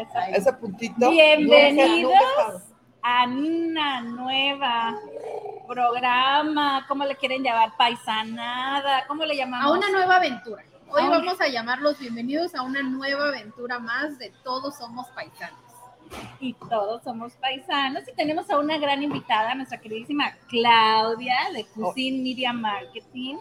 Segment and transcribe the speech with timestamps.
[0.00, 1.10] ese, a ese puntito.
[1.10, 2.12] Bienvenidos
[3.02, 4.94] a una nueva
[5.66, 7.76] programa, ¿cómo le quieren llamar?
[7.76, 9.70] Paisanada, ¿cómo le llamamos?
[9.70, 10.64] A una nueva aventura.
[10.90, 15.68] Hoy vamos a llamarlos bienvenidos a una nueva aventura más de Todos Somos Paisanos.
[16.40, 22.22] Y todos somos paisanos y tenemos a una gran invitada, nuestra queridísima Claudia de Cuisine
[22.22, 23.36] Media Marketing,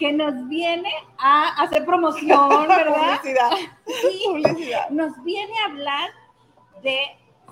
[0.00, 3.20] que nos viene a hacer promoción, ¿verdad?
[3.20, 3.50] Publicidad.
[3.86, 4.88] Sí, Publicidad.
[4.88, 6.10] nos viene a hablar
[6.82, 6.98] de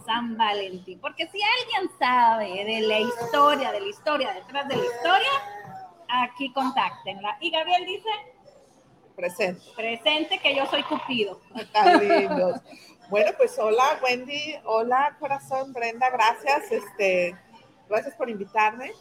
[0.07, 4.83] San Valentín, porque si alguien sabe de la historia, de la historia, detrás de la
[4.85, 5.31] historia,
[6.09, 7.37] aquí contáctenla.
[7.41, 8.09] Y Gabriel dice,
[9.15, 9.61] Presente.
[9.77, 11.41] presente que yo soy Cupido.
[11.73, 12.61] Tan lindos.
[13.11, 16.73] Bueno, pues hola Wendy, hola corazón, Brenda, gracias.
[16.73, 17.37] Este,
[17.89, 18.93] gracias por invitarme.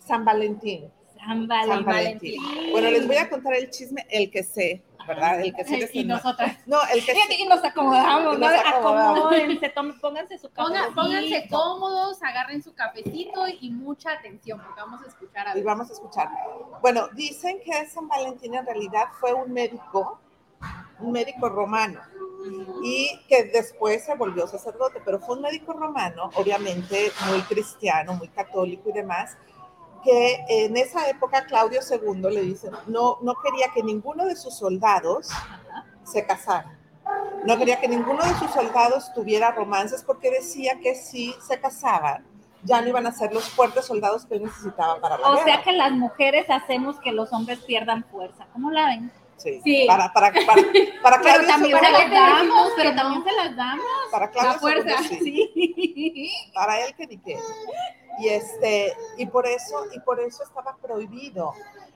[0.00, 0.90] San Valentín.
[1.24, 2.42] San San Valentín.
[2.42, 2.72] Valentín.
[2.72, 5.40] Bueno, les voy a contar el chisme, el que sé, ¿verdad?
[5.40, 6.56] El que sé de Y nosotras.
[6.66, 7.18] No, el que sé.
[7.38, 8.46] Y nos acomodamos, ¿no?
[8.46, 10.94] Acomódense, pónganse su Ponga- cafecito.
[10.94, 15.90] pónganse cómodos, agarren su cafecito y mucha atención, porque vamos a escuchar a Y vamos
[15.90, 16.28] a escuchar.
[16.80, 20.20] Bueno, dicen que San Valentín en realidad fue un médico,
[21.00, 22.00] un médico romano,
[22.82, 28.28] y que después se volvió sacerdote, pero fue un médico romano, obviamente muy cristiano, muy
[28.28, 29.36] católico y demás,
[30.04, 34.54] que en esa época Claudio II le dice, no, no quería que ninguno de sus
[34.54, 35.28] soldados
[36.04, 36.76] se casara.
[37.44, 42.24] No quería que ninguno de sus soldados tuviera romances porque decía que si se casaban,
[42.62, 45.44] ya no iban a ser los fuertes soldados que él necesitaba para la O guerra.
[45.44, 48.46] sea que las mujeres hacemos que los hombres pierdan fuerza.
[48.54, 49.12] ¿Cómo la ven?
[49.36, 49.84] Sí, Sí.
[49.86, 50.62] Para, para, para,
[51.02, 53.84] para Pero también se las damos, pero también se las damos.
[54.10, 55.50] para Claudio la fuerza, II, sí.
[55.54, 56.32] Sí.
[56.54, 57.38] para él que ni qué.
[58.18, 61.52] Y este, y por eso, y por eso estaba prohibido.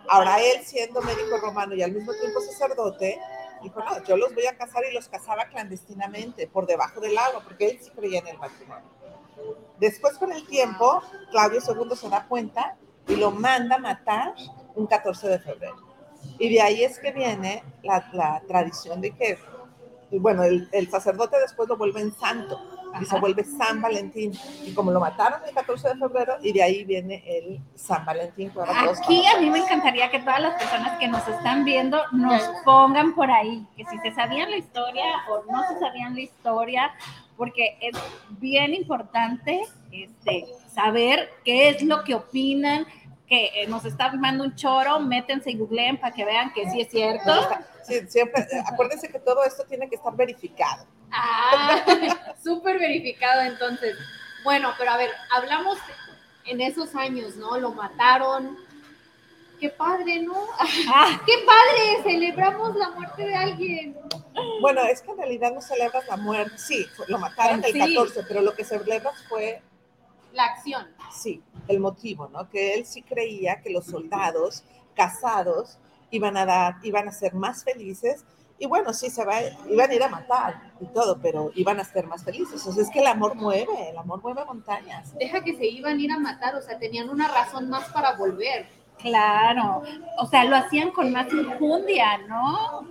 [0.08, 3.20] Ahora él siendo médico romano y al mismo tiempo sacerdote,
[3.62, 7.42] dijo, no, yo los voy a casar y los casaba clandestinamente, por debajo del agua,
[7.44, 8.88] porque él sí creía en el matrimonio.
[9.78, 14.34] Después con el tiempo, Claudio II se da cuenta y lo manda a matar
[14.74, 15.87] un 14 de febrero.
[16.38, 19.38] Y de ahí es que viene la, la tradición de que,
[20.12, 22.60] bueno, el, el sacerdote después lo vuelven santo
[23.00, 23.20] y se Ajá.
[23.20, 24.32] vuelve San Valentín.
[24.64, 28.52] Y como lo mataron el 14 de febrero, y de ahí viene el San Valentín.
[28.66, 33.14] Aquí a mí me encantaría que todas las personas que nos están viendo nos pongan
[33.14, 36.92] por ahí, que si se sabían la historia o no se sabían la historia,
[37.36, 37.96] porque es
[38.38, 39.62] bien importante
[39.92, 42.86] este, saber qué es lo que opinan,
[43.28, 46.80] que eh, nos está armando un choro, métense y googleen para que vean que sí
[46.80, 47.32] es cierto.
[47.82, 50.86] Sí, siempre, acuérdense que todo esto tiene que estar verificado.
[51.12, 51.84] Ah,
[52.42, 53.96] súper verificado entonces.
[54.44, 55.78] Bueno, pero a ver, hablamos
[56.46, 57.58] en esos años, ¿no?
[57.58, 58.56] Lo mataron.
[59.60, 60.34] Qué padre, ¿no?
[60.58, 63.98] Ah, Qué padre, celebramos la muerte de alguien.
[64.60, 66.56] Bueno, es que en realidad no celebras la muerte.
[66.56, 67.78] Sí, lo mataron el Sí.
[67.78, 69.60] 14, pero lo que celebras fue
[70.32, 70.86] La acción.
[71.12, 72.48] Sí, el motivo, ¿no?
[72.48, 75.78] Que él sí creía que los soldados casados
[76.10, 78.24] iban a dar, iban a ser más felices.
[78.58, 79.36] Y bueno, sí, se va,
[79.68, 82.66] iban a ir a matar y todo, pero iban a ser más felices.
[82.66, 85.14] O sea, es que el amor mueve, el amor mueve montañas.
[85.16, 88.16] Deja que se iban a ir a matar, o sea, tenían una razón más para
[88.16, 88.66] volver.
[88.98, 89.82] Claro,
[90.18, 92.84] o sea, lo hacían con más injundia, ¿no?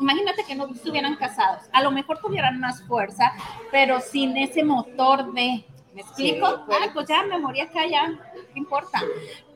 [0.00, 3.32] Imagínate que no estuvieran casados, a lo mejor tuvieran más fuerza,
[3.70, 5.64] pero sin ese motor de,
[5.94, 6.46] ¿me explico?
[6.48, 8.18] Sí, ah, pues ya me morí acá, ya, no
[8.54, 9.02] importa.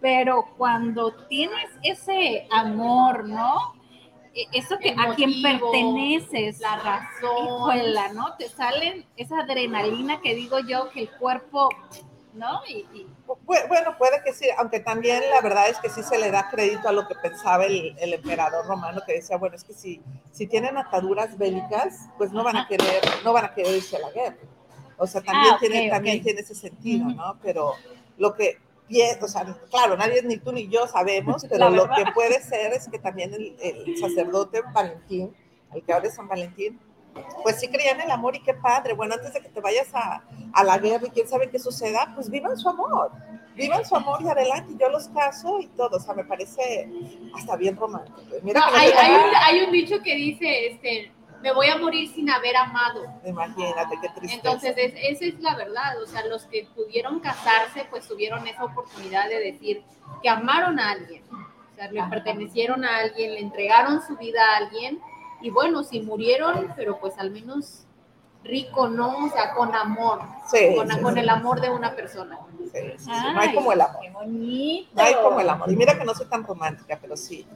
[0.00, 3.74] Pero cuando tienes ese amor, ¿no?
[4.34, 7.44] E- Eso que a quien perteneces, La razón.
[7.44, 8.36] híjola, ¿no?
[8.36, 11.68] Te salen esa adrenalina que digo yo que el cuerpo,
[12.32, 12.62] ¿no?
[12.66, 16.18] Y, y- Bu- Bueno, puede que sí, aunque también la verdad es que sí se
[16.18, 19.62] le da crédito a lo que pensaba el, el emperador romano, que decía, bueno, es
[19.64, 20.02] que si,
[20.32, 24.00] si tienen ataduras bélicas, pues no van a querer, no van a querer irse a
[24.00, 24.36] la guerra.
[24.98, 27.06] O sea, también, Ah, tiene, ok, también tiene ese sentido.
[27.08, 27.38] ¿no?
[27.42, 27.72] Pero
[28.18, 28.58] lo que,
[29.20, 32.88] o sea, claro, nadie, ni tú ni yo sabemos, pero lo que puede ser es
[32.88, 35.34] que también el, el sacerdote Valentín,
[35.74, 36.78] el que ahora es San Valentín,
[37.42, 38.92] pues sí creía en el amor y qué padre.
[38.94, 42.12] Bueno, antes de que te vayas a, a la guerra y quién sabe qué suceda,
[42.14, 43.12] pues vivan su amor,
[43.54, 44.74] vivan su amor y adelante.
[44.80, 46.88] Yo los caso y todo, o sea, me parece
[47.36, 48.20] hasta bien romántico.
[48.42, 51.12] Mira No, hay, hay un, hay un dicho que dice, este,
[51.44, 53.04] me voy a morir sin haber amado.
[53.22, 54.34] Imagínate qué tristeza.
[54.34, 56.02] Entonces, es- esa es la verdad.
[56.02, 59.82] O sea, los que pudieron casarse, pues tuvieron esa oportunidad de decir
[60.22, 61.22] que amaron a alguien.
[61.30, 62.08] O sea, le Ajá.
[62.08, 64.98] pertenecieron a alguien, le entregaron su vida a alguien.
[65.42, 67.83] Y bueno, si murieron, pero pues al menos
[68.44, 69.26] rico, ¿no?
[69.26, 71.20] O sea, con amor, Sí, con, sí, con sí.
[71.20, 72.38] el amor de una persona.
[72.58, 74.00] Sí, sí, sí, No hay Ay, como el amor.
[74.02, 74.90] Qué bonito.
[74.94, 75.72] No hay como el amor.
[75.72, 77.46] Y mira que no soy tan romántica, pero sí.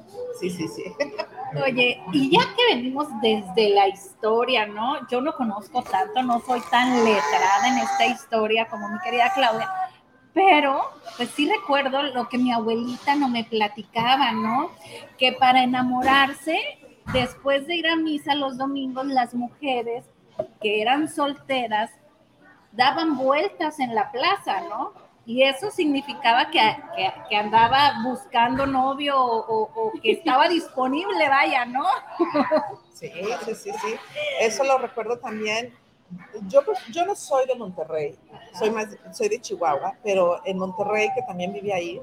[0.40, 0.84] Sí, sí, sí.
[1.64, 5.06] Oye, y ya que venimos desde la historia, ¿no?
[5.08, 9.70] Yo no conozco tanto, no soy tan letrada en esta historia como mi querida Claudia,
[10.34, 10.80] pero
[11.16, 14.70] pues sí recuerdo lo que mi abuelita no me platicaba, ¿no?
[15.18, 16.58] Que para enamorarse,
[17.12, 20.04] después de ir a misa los domingos, las mujeres
[20.60, 21.90] que eran solteras
[22.72, 24.92] daban vueltas en la plaza, ¿no?
[25.26, 26.60] Y eso significaba que,
[26.96, 31.84] que- que andaba buscando novio o, o- o que estaba disponible, vaya, ¿no?
[32.94, 33.10] Sí,
[33.44, 33.94] sí, sí, sí.
[34.40, 35.74] Eso lo recuerdo también.
[36.48, 38.18] Yo, pues, yo no soy de Monterrey,
[38.58, 42.00] soy más, soy de Chihuahua, pero en Monterrey, que también viví ahí,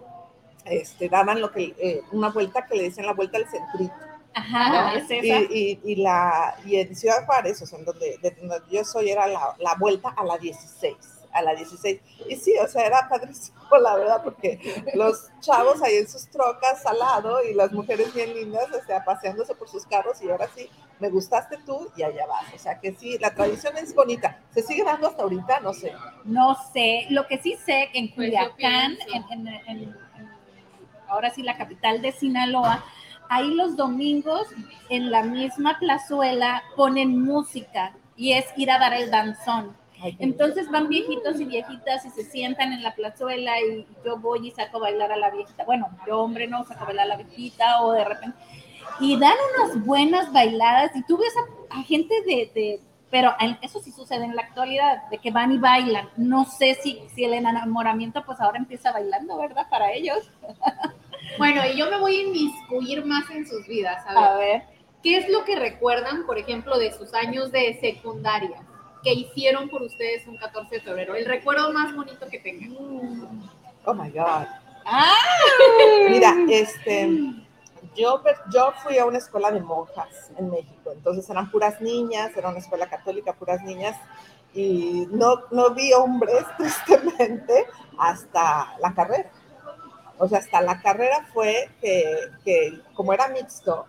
[0.66, 3.94] este, daban lo que, eh, una vuelta que le decían la vuelta al centrito.
[4.36, 5.40] Ajá, es Y, esa.
[5.54, 9.10] y, y la, y en Ciudad Juárez, o sea, en donde, de donde yo soy,
[9.10, 10.96] era la, la vuelta a la 16,
[11.32, 12.02] a la 16.
[12.30, 16.86] Y sí, o sea, era padrísimo, la verdad, porque los chavos ahí en sus trocas
[16.86, 20.50] al lado y las mujeres bien lindas, o sea, paseándose por sus carros y ahora
[20.56, 22.54] sí, me gustaste tú y allá vas.
[22.54, 24.40] O sea, que sí, la tradición es bonita.
[24.54, 25.60] ¿Se sigue dando hasta ahorita?
[25.62, 25.94] No sé.
[26.26, 29.16] No sé, lo que sí sé que en Pues Culiacán, pienso.
[29.31, 30.06] en, en- en- en-
[31.08, 32.84] ahora sí la capital de Sinaloa,
[33.30, 34.48] ahí los domingos
[34.89, 39.75] en la misma plazuela ponen música y es ir a dar el danzón.
[40.19, 44.51] Entonces van viejitos y viejitas y se sientan en la plazuela y yo voy y
[44.51, 45.63] saco a bailar a la viejita.
[45.63, 48.38] Bueno, yo hombre no saco a bailar a la viejita o de repente.
[49.00, 51.33] Y dan unas buenas bailadas y tú ves
[51.71, 55.51] a, a gente de, de- pero eso sí sucede en la actualidad, de que van
[55.54, 56.10] y bailan.
[56.18, 59.68] No sé si, si el enamoramiento pues ahora empieza bailando, ¿verdad?
[59.69, 60.30] Para ellos.
[61.38, 64.04] Bueno, y yo me voy a inmiscuir más en sus vidas.
[64.08, 64.64] A ver, A ver.
[65.04, 68.62] ¿qué es lo que recuerdan, por ejemplo, de sus años de secundaria?
[69.06, 71.16] que hicieron por ustedes un 14 de febrero?
[71.16, 72.76] El recuerdo más bonito que tengan.
[73.86, 74.48] Oh my God.
[74.84, 75.14] ¡Ah!
[76.10, 77.08] Mira, este,
[77.96, 78.22] yo,
[78.52, 82.58] yo fui a una escuela de monjas en México, entonces eran puras niñas, era una
[82.58, 83.96] escuela católica, puras niñas,
[84.56, 87.68] y no, no vi hombres, tristemente,
[88.00, 89.30] hasta la carrera.
[90.18, 93.86] O sea, hasta la carrera fue que, que como era mixto,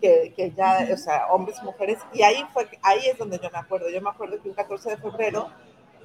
[0.00, 3.50] que, que ya, o sea, hombres y mujeres, y ahí fue, ahí es donde yo
[3.50, 3.88] me acuerdo.
[3.88, 5.48] Yo me acuerdo que un 14 de febrero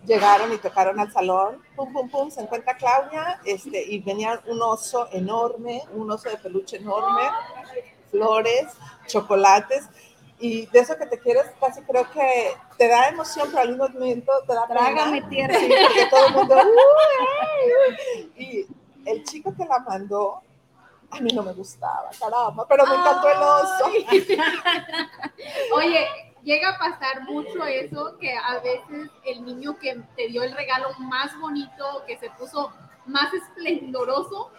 [0.05, 4.61] llegaron y tocaron al salón, pum, pum, pum, se encuentra Claudia, este, y venía un
[4.61, 7.23] oso enorme, un oso de peluche enorme,
[8.11, 8.67] flores,
[9.07, 9.87] chocolates,
[10.39, 13.87] y de eso que te quieres, casi creo que te da emoción, pero al mismo
[13.87, 14.67] momento te da.
[14.67, 15.55] Trágame tierra.
[15.57, 16.55] Sí, porque todo el mundo,
[17.95, 18.31] "Uy".
[18.43, 18.67] y
[19.05, 20.41] el chico que la mandó,
[21.11, 23.85] a mí no me gustaba, caramba, pero me encantó el oso.
[25.75, 26.07] Oye,
[26.43, 30.89] llega a pasar mucho eso, que a veces el niño que te dio el regalo
[30.99, 32.71] más bonito, que se puso
[33.05, 34.51] más esplendoroso,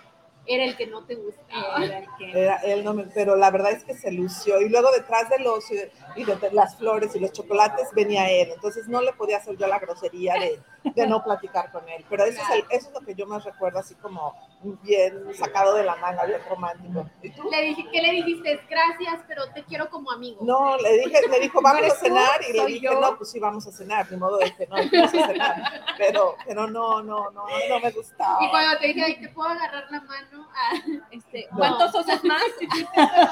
[0.47, 1.85] era el que no te gustaba.
[1.85, 4.61] Era el que- Era- él no me- pero la verdad es que se lució.
[4.61, 5.73] Y luego detrás del oso
[6.17, 8.51] y de, de las flores y los chocolates venía él.
[8.55, 10.61] Entonces no le podía hacer yo la grosería de,
[10.91, 12.05] de no platicar con él.
[12.11, 14.35] Pero eso, es el- eso es lo que yo más recuerdo, así como
[14.83, 17.09] bien sacado de la manga, bien romántico.
[17.23, 17.49] ¿Y tú?
[17.51, 18.61] Le dije, ¿qué le dijiste?
[18.69, 20.39] Gracias, pero te quiero como amigo.
[20.43, 23.01] No, le dije, me dijo, vamos a cenar, tú, y le soy dije, yo.
[23.01, 25.85] no, pues sí, vamos a cenar, de modo de que no, vamos a cenar.
[25.99, 28.39] Pero, pero no, no, no, no me gustaba.
[28.45, 30.49] Y cuando te dije, ay, ¿te puedo agarrar la mano?
[30.57, 30.73] Ah,
[31.11, 31.59] Este, No.
[31.59, 32.43] ¿Cuántos osos más?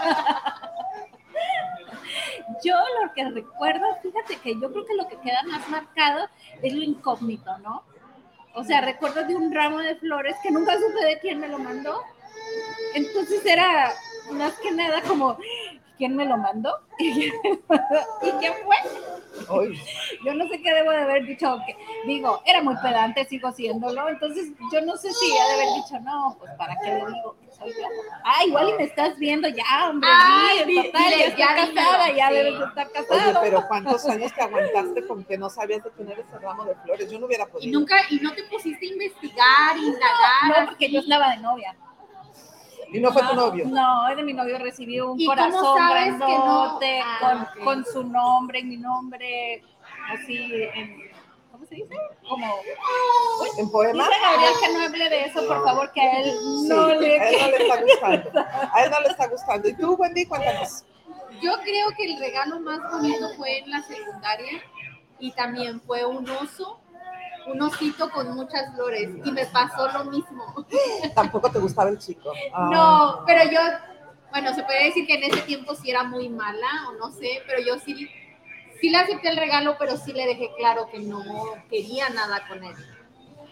[2.64, 6.28] yo lo que recuerdo, fíjate que yo creo que lo que queda más marcado
[6.62, 7.82] es lo incógnito, ¿no?
[8.54, 11.58] O sea, recuerdo de un ramo de flores que nunca supe de quién me lo
[11.58, 12.02] mandó.
[12.94, 13.92] Entonces era
[14.32, 15.38] más que nada como,
[15.96, 16.80] ¿quién me lo mandó?
[16.98, 17.30] ¿Y
[18.40, 18.76] quién fue?
[20.24, 24.08] Yo no sé qué debo de haber dicho, que, digo, era muy pedante, sigo siéndolo,
[24.08, 27.36] entonces yo no sé si he de haber dicho, no, pues para qué le digo.
[28.24, 32.10] Ah, igual y me estás viendo ya, hombre, Ay, sí, di- total, dile, ya casada,
[32.12, 32.34] ya sí.
[32.34, 33.40] debes de estar Oye, casado.
[33.40, 36.74] pero ¿cuántos años te aguantaste con que no sabías de quién era ese ramo de
[36.76, 37.10] flores?
[37.10, 37.80] Yo no hubiera y podido.
[37.80, 40.60] nunca, y no te pusiste a investigar, indagar.
[40.60, 41.76] No, porque yo estaba de novia.
[42.92, 43.64] Y no fue tu novio.
[43.68, 46.26] No, de mi novio recibí un ¿Y cómo corazón que no?
[46.28, 49.62] grandote Ah, con, con su nombre y mi nombre,
[50.10, 51.11] así, en, ¿cómo
[51.72, 51.96] se dice?
[52.28, 52.46] Como
[53.58, 54.04] ¿En poema?
[54.08, 56.34] Dice Gabriel que no hable de eso, por favor, que a él
[56.68, 57.20] no Sí, le...
[57.20, 58.30] a él no le está gustando.
[58.72, 59.68] A él no le está gustando.
[59.68, 60.84] ¿Y tú, Wendy, cuéntanos?
[61.40, 64.62] Yo creo que el regalo más bonito fue en la secundaria
[65.18, 66.80] y también fue un oso,
[67.46, 70.44] un osito con muchas flores y me pasó lo mismo.
[71.14, 72.32] Tampoco te gustaba el chico.
[72.54, 72.68] Ah.
[72.70, 73.60] No, pero yo,
[74.30, 77.42] bueno, se puede decir que en ese tiempo sí era muy mala o no sé,
[77.46, 78.08] pero yo sí,
[78.82, 81.22] sí le acepté el regalo, pero sí le dejé claro que no
[81.70, 82.74] quería nada con él.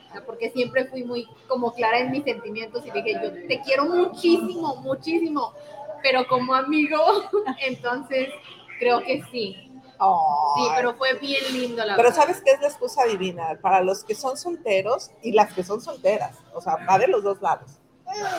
[0.08, 3.60] O sea, porque siempre fui muy como clara en mis sentimientos y dije, yo te
[3.64, 5.54] quiero muchísimo, muchísimo,
[6.02, 6.98] pero como amigo,
[7.60, 8.28] entonces
[8.80, 9.56] creo que sí.
[9.96, 10.68] Sí, Ay.
[10.76, 12.22] pero fue bien lindo la Pero verdad.
[12.22, 13.56] ¿sabes qué es la excusa divina?
[13.62, 17.22] Para los que son solteros y las que son solteras, o sea, va de los
[17.22, 17.79] dos lados.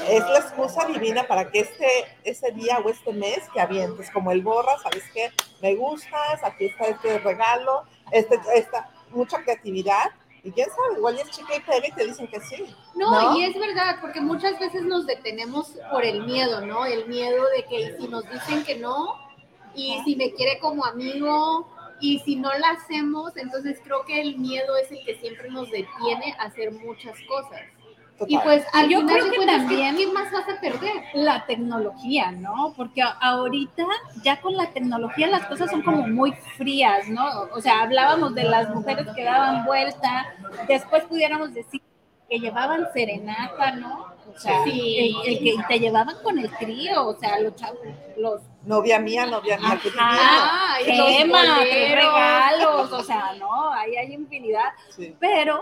[0.07, 1.87] Es la excusa divina para que este,
[2.23, 5.31] ese día o este mes que avientes, como el borra, ¿sabes qué?
[5.61, 10.11] Me gustas, aquí está este regalo, este, esta, mucha creatividad.
[10.43, 12.75] Y quién sabe, igual es chica y plebe y te dicen que sí.
[12.95, 13.37] No, ¿no?
[13.37, 16.83] y es verdad, porque muchas veces nos detenemos por el miedo, ¿no?
[16.85, 19.15] El miedo de que ¿y si nos dicen que no,
[19.75, 21.67] y si me quiere como amigo,
[22.01, 25.69] y si no la hacemos, entonces creo que el miedo es el que siempre nos
[25.69, 27.61] detiene a hacer muchas cosas.
[28.27, 30.91] Y pues al Yo final creo que cuentas, ¿qué- también- ¿qué más vas a perder?
[31.13, 32.73] la tecnología, ¿no?
[32.77, 33.83] Porque ahorita
[34.23, 37.25] ya con la tecnología las cosas son como muy frías, ¿no?
[37.53, 40.33] O sea, hablábamos de las mujeres que daban vuelta,
[40.67, 41.81] después pudiéramos decir
[42.29, 44.05] que llevaban serenata, ¿no?
[44.33, 45.13] O sea, Sí.
[45.25, 47.79] el, el que te llevaban con el trío, o sea, los chavos,
[48.17, 49.79] los Novia mía, novia mía.
[49.99, 51.95] Ah, y los gemas, boleros.
[52.05, 55.15] regalos, o sea, no, ahí hay infinidad, Sí.
[55.19, 55.61] pero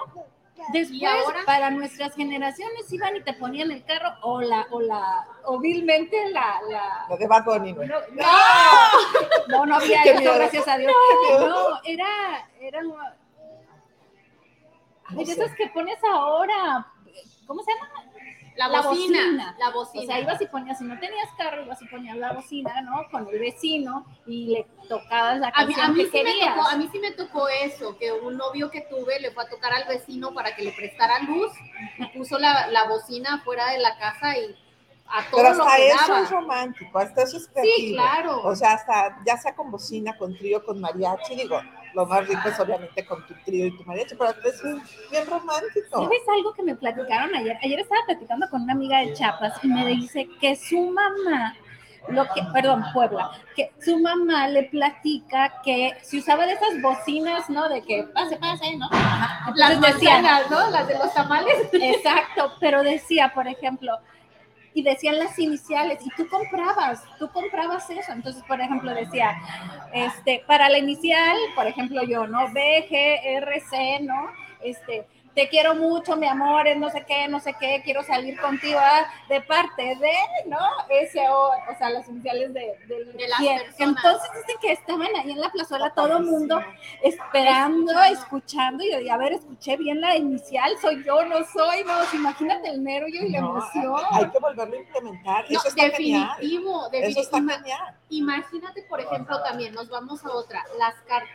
[0.72, 5.60] después para nuestras generaciones iban y te ponían el carro o la, o la, o
[5.60, 7.84] vilmente la, la Lo de Bad Bunny, ¿no?
[7.84, 8.26] no, no,
[9.48, 10.36] no, no había eso, miedo.
[10.36, 10.94] gracias a Dios.
[11.40, 12.82] No, era, era,
[15.06, 16.86] ay, esas que pones ahora,
[17.48, 18.09] ¿cómo se llama?
[18.60, 19.56] La La bocina, bocina.
[19.58, 20.06] la O bocina.
[20.06, 23.08] sea, ibas y ponías, si no tenías carro, ibas y ponías la bocina, ¿no?
[23.10, 26.36] Con el vecino y le tocabas la A mí, canción a mí que sí me
[26.36, 26.56] querías.
[26.56, 29.50] tocó, a mí sí me tocó eso, que un novio que tuve le fue a
[29.50, 31.52] tocar al vecino para que le prestara luz
[31.98, 34.56] y puso la, la bocina afuera de la casa y
[35.12, 36.20] a todo Pero lo hasta que eso daba.
[36.24, 37.76] es romántico, hasta eso es creativo.
[37.78, 38.42] Sí, claro.
[38.44, 41.60] O sea, hasta ya sea con bocina, con trío, con mariachi, digo,
[41.94, 44.62] lo más rico es obviamente con tu trío y tu mariachi, pero es
[45.10, 46.04] bien romántico.
[46.04, 47.58] ¿Sabes algo que me platicaron ayer?
[47.64, 51.56] Ayer estaba platicando con una amiga de Chiapas y me dice que su mamá,
[52.10, 57.50] lo que, perdón, Puebla, que su mamá le platica que si usaba de esas bocinas,
[57.50, 57.68] ¿no?
[57.70, 58.88] De que pase, pase, ¿no?
[58.92, 59.52] Ajá.
[59.56, 60.70] las Entonces decía, manzanas, ¿no?
[60.72, 61.56] Las de los tamales.
[61.74, 64.00] Exacto, pero decía, por ejemplo,
[64.80, 68.14] y decían las iniciales, y tú comprabas, tú comprabas eso.
[68.14, 69.38] Entonces, por ejemplo, decía,
[69.94, 72.50] este, para la inicial, por ejemplo, yo, ¿no?
[72.54, 72.88] B,
[74.02, 74.32] ¿no?
[74.62, 75.06] Este,
[75.36, 78.80] te quiero mucho, mi amor, es no sé qué, no sé qué, quiero salir contigo
[78.82, 80.14] ah, de parte de,
[80.48, 80.58] ¿no?
[80.90, 83.60] S, O, o sea, las iniciales de, de, De las quién.
[83.60, 83.96] personas.
[84.04, 86.62] Entonces dicen que estaban ahí en la plazuela todo el mundo
[87.04, 91.84] esperando, escuchando, y yo, y a ver, escuché bien la inicial, soy yo, no soy,
[91.84, 93.96] no, imagínate el nervio y la No, emoción.
[94.12, 95.46] Hay que volverlo a implementar.
[95.50, 96.30] No, Eso está genial.
[96.40, 97.22] definitivo, Eso definitivo.
[97.22, 97.96] está genial.
[98.10, 101.30] Imagínate, por ejemplo, también, nos vamos a otra, las cartas.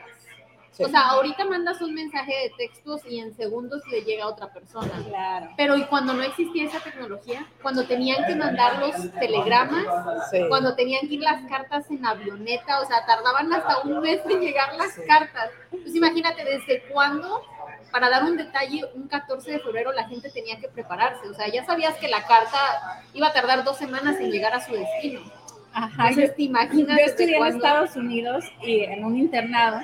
[0.77, 0.83] Sí.
[0.83, 4.53] O sea, ahorita mandas un mensaje de textos y en segundos le llega a otra
[4.53, 4.91] persona.
[5.09, 5.51] Claro.
[5.57, 9.85] Pero y cuando no existía esa tecnología, cuando tenían que mandar los telegramas,
[10.33, 10.41] Sí.
[10.49, 14.41] cuando tenían que ir las cartas en avioneta, o sea, tardaban hasta un mes en
[14.41, 15.03] llegar las Sí.
[15.07, 15.51] cartas.
[15.71, 17.41] Pues imagínate desde cuándo,
[17.93, 21.29] para dar un detalle, un 14 de febrero la gente tenía que prepararse.
[21.29, 24.61] O sea, ya sabías que la carta iba a tardar dos semanas en llegar a
[24.61, 25.21] su destino.
[25.73, 27.45] Ajá, yo, Entonces, te imaginas yo estudié en?
[27.47, 29.81] Estados Unidos y en un internado.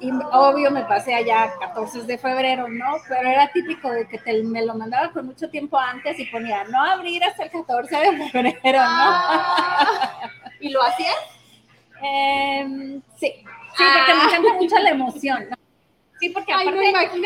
[0.00, 2.96] Y obvio me pasé allá 14 de febrero, ¿no?
[3.08, 6.62] Pero era típico de que te, me lo mandaba con mucho tiempo antes y ponía
[6.64, 8.78] no abrir hasta el 14 de febrero, ¿no?
[8.78, 11.16] Ah, ¿Y lo hacías?
[12.00, 13.44] Em, sí, sí,
[13.84, 13.94] Ah.
[13.96, 15.56] porque me encanta mucho la emoción, ¿no?
[16.20, 16.72] Sí, porque Ay, no,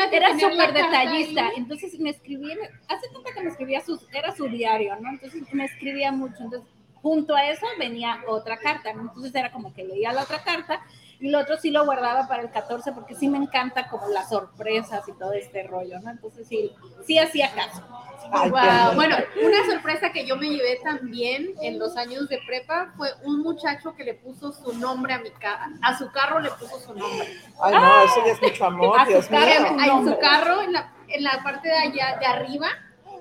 [0.03, 1.53] aparte era súper detallista, ahí.
[1.57, 2.57] entonces me escribía,
[2.89, 5.11] hace cuenta que me escribía sus, era su diario, ¿no?
[5.11, 6.69] Entonces me escribía mucho, entonces
[7.01, 9.03] junto a eso venía otra carta, ¿no?
[9.03, 10.83] Entonces era como que leía la otra carta
[11.23, 14.29] y lo otro sí lo guardaba para el 14 porque sí me encanta como las
[14.29, 16.11] sorpresas y todo este rollo, ¿no?
[16.11, 16.73] Entonces sí,
[17.07, 17.81] sí hacía caso.
[18.33, 18.95] Ay, Wow.
[18.95, 23.41] Bueno, una sorpresa que yo me llevé también en los años de prepa fue un
[23.43, 26.95] muchacho que le puso su nombre a mi ca a su carro le puso su
[26.95, 27.29] nombre.
[27.63, 29.41] Ay, no, eso ya es mucho amor, A Dios mío.
[29.87, 30.15] nombre.
[30.15, 32.69] su carro, en la, en la parte de allá, de arriba,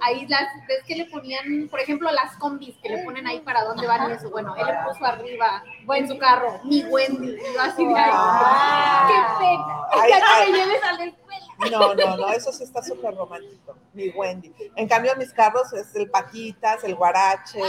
[0.01, 3.63] ahí las, ves que le ponían, por ejemplo, las combis que le ponen ahí para
[3.63, 4.29] dónde van y eso.
[4.29, 5.63] Bueno, él le puso arriba
[5.95, 7.29] en su carro, mi Wendy.
[7.29, 10.19] Y yo así de ay, qué pena.
[10.19, 11.21] Ya lleves a la escuela.
[11.69, 14.51] No, no, no, eso sí está súper romántico, mi Wendy.
[14.75, 17.61] En cambio, mis carros es el Paquitas, el Guarache,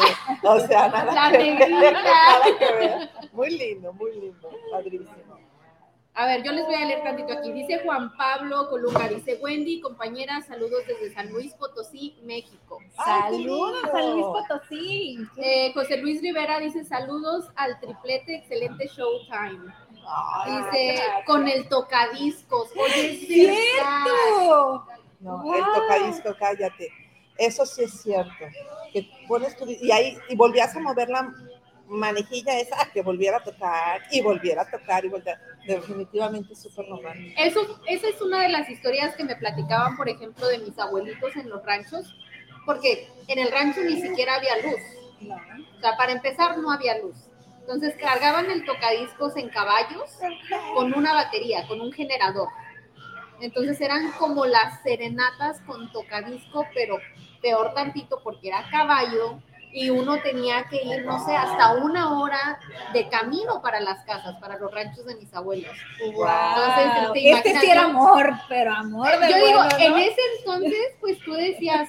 [0.43, 2.03] o sea, nada que ver, negrita.
[2.03, 3.11] nada que ver.
[3.33, 5.22] Muy lindo, muy lindo, padrísimo.
[6.15, 7.53] A ver, yo les voy a leer tantito aquí.
[7.53, 12.81] Dice Juan Pablo Colunga, dice Wendy, compañera, saludos desde San Luis Potosí, México.
[13.03, 15.19] Saludos a Luis Potosí.
[15.39, 19.73] Eh, José Luis Rivera dice saludos al triplete, excelente showtime.
[20.07, 22.71] Ay, Dice, con el tocadiscos.
[22.77, 23.27] Oye, es.
[23.27, 24.85] ¡Cierto!
[25.21, 26.91] No, el tocadisco, cállate.
[27.39, 28.45] Eso sí es cierto.
[28.93, 31.33] Que pones tu, y ahí y volvías a mover la
[31.93, 35.41] manejilla esa a que volviera a tocar y volviera a tocar y volviera.
[35.67, 37.41] Definitivamente súper romántico.
[37.41, 41.37] Eso, esa es una de las historias que me platicaban, por ejemplo, de mis abuelitos
[41.37, 42.17] en los ranchos,
[42.67, 44.81] porque en el rancho ni siquiera había luz.
[45.77, 47.17] O sea, para empezar no había luz.
[47.61, 50.11] Entonces cargaban el tocadiscos en caballos
[50.75, 52.49] con una batería, con un generador.
[53.41, 56.99] Entonces eran como las serenatas con tocadisco, pero
[57.41, 59.41] peor tantito porque era caballo
[59.73, 62.59] y uno tenía que ir, no sé, hasta una hora
[62.93, 65.77] de camino para las casas, para los ranchos de mis abuelos.
[65.99, 69.99] Entonces, te este sí era amor, pero amor de Yo digo, bueno, en ¿no?
[69.99, 71.89] ese entonces, pues tú decías,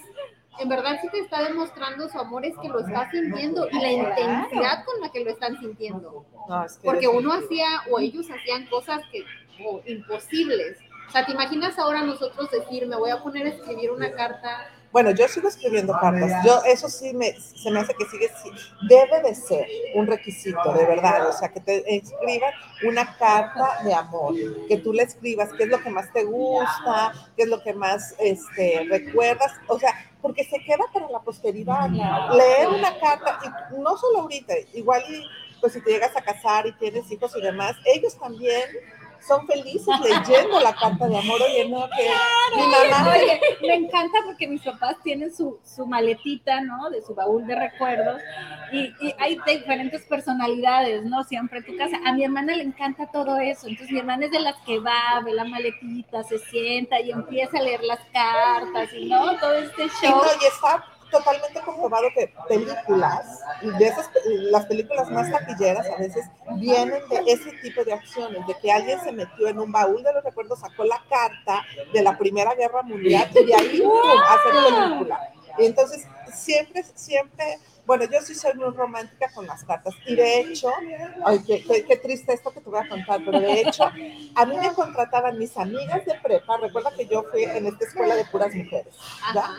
[0.59, 3.91] en verdad sí te está demostrando su amor, es que lo está sintiendo y la
[3.91, 6.25] intensidad con la que lo están sintiendo.
[6.47, 9.25] No, Porque uno hacía, o ellos hacían cosas que,
[9.65, 10.77] o imposibles.
[11.07, 14.69] O sea, ¿te imaginas ahora nosotros decir, me voy a poner a escribir una carta?
[14.93, 16.45] Bueno, yo sigo escribiendo cartas.
[16.45, 18.29] Yo, eso sí me, se me hace que sigue,
[18.87, 21.27] debe de ser un requisito, de verdad.
[21.27, 22.53] O sea, que te escriban
[22.87, 24.35] una carta de amor,
[24.67, 27.73] que tú le escribas qué es lo que más te gusta, qué es lo que
[27.73, 29.51] más este, recuerdas.
[29.67, 31.89] O sea, porque se queda para la posteridad.
[31.89, 33.39] Leer una carta,
[33.75, 35.25] y no solo ahorita, igual y
[35.59, 38.63] pues si te llegas a casar y tienes hijos y demás, ellos también
[39.27, 41.41] son felices leyendo la carta de amor.
[41.41, 42.09] Oye, no, que
[42.55, 46.89] mi mamá Oye, me encanta porque mis papás tienen su, su maletita, ¿no?
[46.89, 48.21] De su baúl de recuerdos
[48.71, 51.23] y, y hay diferentes personalidades, ¿no?
[51.23, 51.97] Siempre en tu casa.
[52.05, 53.67] A mi hermana le encanta todo eso.
[53.67, 57.57] Entonces mi hermana es de las que va, ve la maletita, se sienta y empieza
[57.59, 59.37] a leer las cartas y, ¿no?
[59.39, 60.11] Todo este Y, show.
[60.17, 60.83] no, y está
[61.13, 67.51] totalmente comprobado que películas, de esas, las películas más taquilleras a veces vienen de ese
[67.61, 70.83] tipo de acciones, de que alguien se metió en un baúl de los recuerdos, sacó
[70.83, 74.19] la carta de la Primera Guerra Mundial y de ahí ¡pum!
[74.27, 75.33] hacer película.
[75.59, 79.93] Entonces, siempre, siempre, bueno, yo sí soy muy romántica con las cartas.
[80.05, 80.69] Y de hecho,
[81.25, 83.83] ay, qué, qué- qué triste esto que te voy a contar, pero de hecho,
[84.35, 86.57] a mí me contrataban mis amigas de prepa.
[86.57, 88.95] Recuerda que yo fui en esta escuela de puras mujeres.
[89.35, 89.49] ¿ya?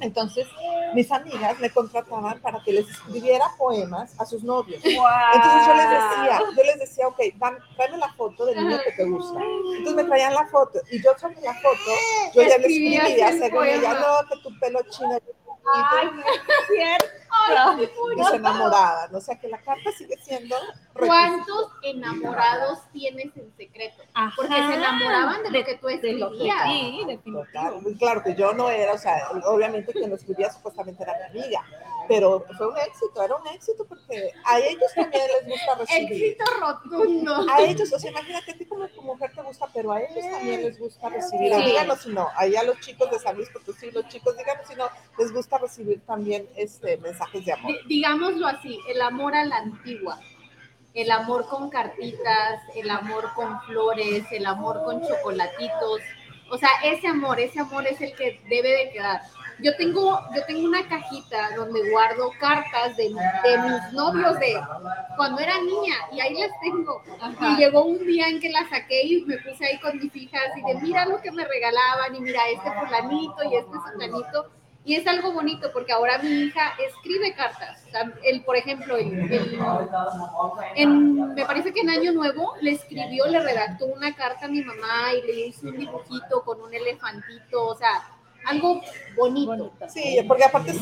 [0.00, 0.46] Entonces,
[0.94, 4.80] mis amigas me contrataban para que les escribiera poemas a sus novios.
[4.84, 8.92] Entonces yo les decía, yo les decía, ok, dame, tráeme la foto del niño que
[8.92, 9.40] te gusta.
[9.78, 11.90] Entonces me traían la foto y yo sobre la foto,
[12.34, 15.18] yo ya les escribía, según ella, no, que tu pelo chino
[15.74, 17.06] Ay, no es cierto.
[18.30, 19.14] Se enamoraban.
[19.14, 20.56] O sea que la carta sigue siendo.
[20.94, 24.02] ¿Cuántos enamorados tienes en secreto?
[24.36, 26.62] Porque se enamoraban de lo que tú de lo que escribías.
[26.64, 27.44] sí, definitivo.
[27.44, 27.82] Total.
[27.82, 31.40] Muy Claro que yo no era, o sea, obviamente quien lo escribía supuestamente era mi
[31.40, 31.64] amiga,
[32.08, 36.22] pero fue un éxito, era un éxito porque a ellos también les gusta recibir.
[36.24, 37.46] Éxito rotundo.
[37.50, 40.24] A ellos, o sea, imagínate, a ti como tu mujer te gusta, pero a ellos
[40.30, 41.54] también les gusta recibir.
[41.54, 41.64] Sí.
[41.64, 44.74] Díganos si no, ahí a los chicos de San Luis Potosí, los chicos, díganos si
[44.74, 46.96] no, les gusta recibir también este
[47.32, 47.72] mensajes de amor.
[47.72, 50.18] Di- Digámoslo así, el amor a la antigua.
[50.94, 56.00] El amor con cartitas, el amor con flores, el amor con chocolatitos.
[56.50, 59.20] O sea, ese amor, ese amor es el que debe de quedar.
[59.58, 64.54] Yo tengo, yo tengo una cajita donde guardo cartas de, de mis novios de
[65.16, 67.02] cuando era niña y ahí las tengo.
[67.20, 67.50] Ajá.
[67.52, 70.44] Y llegó un día en que la saqué y me puse ahí con mis hijas
[70.56, 74.50] y de mira lo que me regalaban y mira este fulanito y este fulanito.
[74.86, 77.82] Y es algo bonito porque ahora mi hija escribe cartas.
[77.88, 79.28] O por ejemplo, el,
[80.76, 84.62] en- me parece que en Año Nuevo le escribió, le redactó una carta a mi
[84.62, 87.66] mamá y le hizo un dibujito con un elefantito.
[87.66, 87.88] O sea,
[88.46, 88.80] algo
[89.16, 89.72] bonito.
[89.88, 90.80] Sí, porque aparte es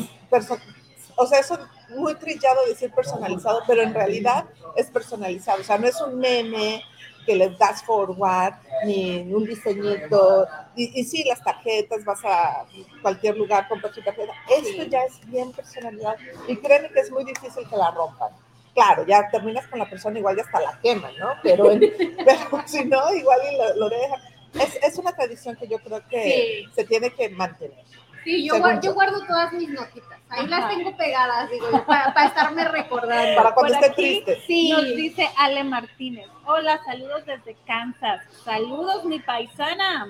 [1.17, 5.77] o sea, eso es muy trillado decir personalizado, pero en realidad es personalizado, o sea,
[5.77, 6.83] no es un meme
[7.25, 8.53] que les das forward,
[8.85, 12.65] ni un diseñito, y, y sí, las tarjetas, vas a
[13.01, 16.15] cualquier lugar, compras tu tarjeta, esto ya es bien personalidad,
[16.47, 18.29] y créeme que es muy difícil que la rompan.
[18.73, 21.29] Claro, ya terminas con la persona, igual ya hasta la queman, ¿no?
[21.41, 21.63] Pero,
[22.25, 24.19] pero si no, igual y lo, lo dejan.
[24.53, 26.73] Es, es una tradición que yo creo que Sí.
[26.75, 27.83] se tiene que mantener.
[28.25, 28.93] Sí, yo, Según guar- yo.
[28.93, 30.19] guardo todas mis notitas.
[30.29, 30.69] Ahí las Ajá.
[30.69, 33.35] tengo pegadas, digo, para, para estarme recordando.
[33.41, 34.43] Para cuando Por esté aquí, triste.
[34.47, 34.71] Sí.
[34.71, 36.27] Nos dice Ale Martínez.
[36.45, 38.21] Hola, saludos desde Kansas.
[38.43, 40.07] Saludos, mi paisana.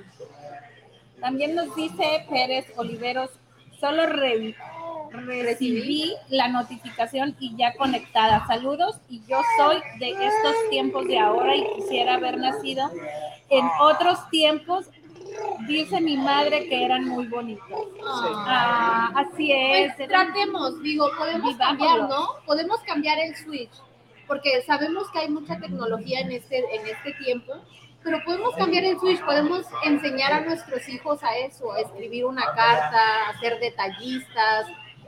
[1.19, 3.29] También nos dice Pérez Oliveros.
[3.79, 4.55] Solo re-
[5.11, 8.47] recibí la notificación y ya conectada.
[8.47, 12.89] Saludos y yo soy de estos tiempos de ahora y quisiera haber nacido
[13.49, 14.85] en otros tiempos.
[15.67, 17.87] Dice mi madre que eran muy bonitos.
[18.05, 19.93] Ah, así es.
[19.95, 21.85] Pues tratemos, digo, podemos Vivámoslo.
[21.87, 22.27] cambiar, ¿no?
[22.45, 23.71] Podemos cambiar el switch.
[24.27, 27.53] porque sabemos que hay mucha tecnología en este, en este tiempo,
[28.03, 32.43] pero podemos cambiar el switch, podemos enseñar a nuestros hijos a eso, a escribir una
[32.55, 34.65] carta, a ser detallistas,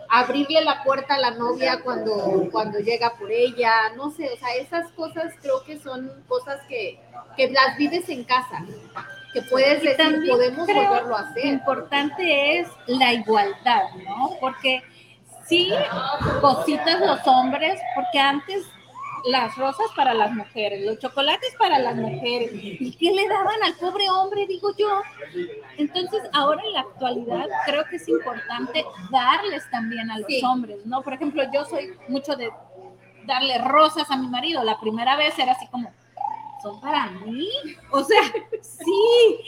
[0.10, 4.54] abrirle la puerta a la novia cuando, cuando llega por ella, no sé, o sea,
[4.56, 7.00] esas cosas creo que son cosas que,
[7.36, 8.64] que las vives en casa,
[9.42, 11.46] que puedes decir, podemos volverlo a hacer.
[11.46, 14.32] importante es la igualdad, ¿no?
[14.40, 14.82] Porque
[15.46, 15.72] sí,
[16.42, 18.66] cositas los hombres, porque antes
[19.26, 23.74] las rosas para las mujeres, los chocolates para las mujeres, ¿y qué le daban al
[23.76, 25.02] pobre hombre, digo yo?
[25.78, 30.42] Entonces, ahora en la actualidad creo que es importante darles también a los Sí.
[30.46, 31.02] hombres, ¿no?
[31.02, 32.50] Por ejemplo, yo soy mucho de
[33.26, 35.92] darle rosas a mi marido, la primera vez era así como,
[36.62, 37.50] ¿son para mí?
[37.92, 38.22] O sea,
[38.62, 39.40] sí,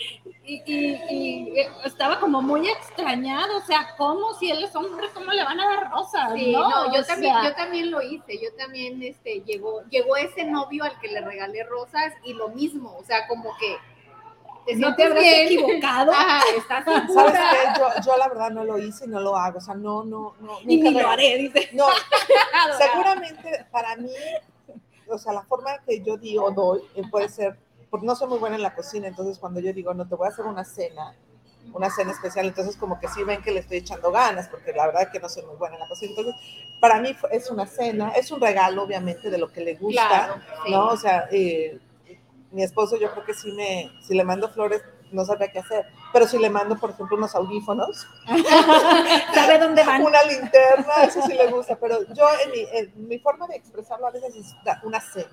[0.46, 5.08] y, y- y, eh, estaba como muy extrañado, o sea, ¿cómo si él es hombre,
[5.14, 6.34] cómo le van a dar rosas?
[6.34, 10.16] Sí, no, no, yo también, sea, yo también lo hice, yo también, este, llegó, llegó
[10.18, 13.78] ese novio al que le regalé rosas y lo mismo, o sea, como que
[14.66, 15.46] te no te habrás bien.
[15.48, 16.12] equivocado.
[16.16, 17.50] Ajá, estás ¿Sabes segura.
[17.52, 17.80] qué?
[17.80, 19.58] Yo, yo la verdad no lo hice y no lo hago.
[19.58, 20.60] O sea, no, no, no.
[20.62, 21.70] Y nunca ni lo haré, dice.
[21.74, 21.88] No,
[22.78, 24.12] seguramente para mí,
[25.10, 27.58] o sea, la forma que yo di o doy eh, puede ser,
[27.90, 30.28] porque no soy muy buena en la cocina, entonces cuando yo digo, no, te voy
[30.28, 31.16] a hacer una cena,
[31.74, 34.88] una cena especial, entonces como que sí ven que le estoy echando ganas, porque la
[34.88, 36.12] verdad es que no soy muy buena en la cocina.
[36.12, 36.36] Entonces,
[36.80, 40.36] para mí es una cena, es un regalo, obviamente, de lo que le gusta, Claro,
[40.66, 40.72] sí.
[40.72, 40.88] ¿no?
[40.88, 41.80] O sea, eh,
[42.52, 45.86] mi esposo yo creo que sí me, si le mando flores, no sabría qué hacer,
[46.12, 48.08] pero si le mando, por ejemplo, unos audífonos,
[49.34, 50.04] ¿Sabe dónde van?
[50.04, 54.08] una linterna, eso sí le gusta, pero yo en mi, en mi forma de expresarlo
[54.08, 55.30] a veces es una cena.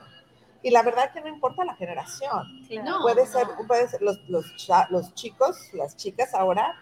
[0.63, 2.67] Y la verdad que no importa la generación.
[2.85, 3.67] No, Puede ser, no.
[3.67, 4.47] puede ser los, los,
[4.91, 6.75] los chicos, las chicas ahora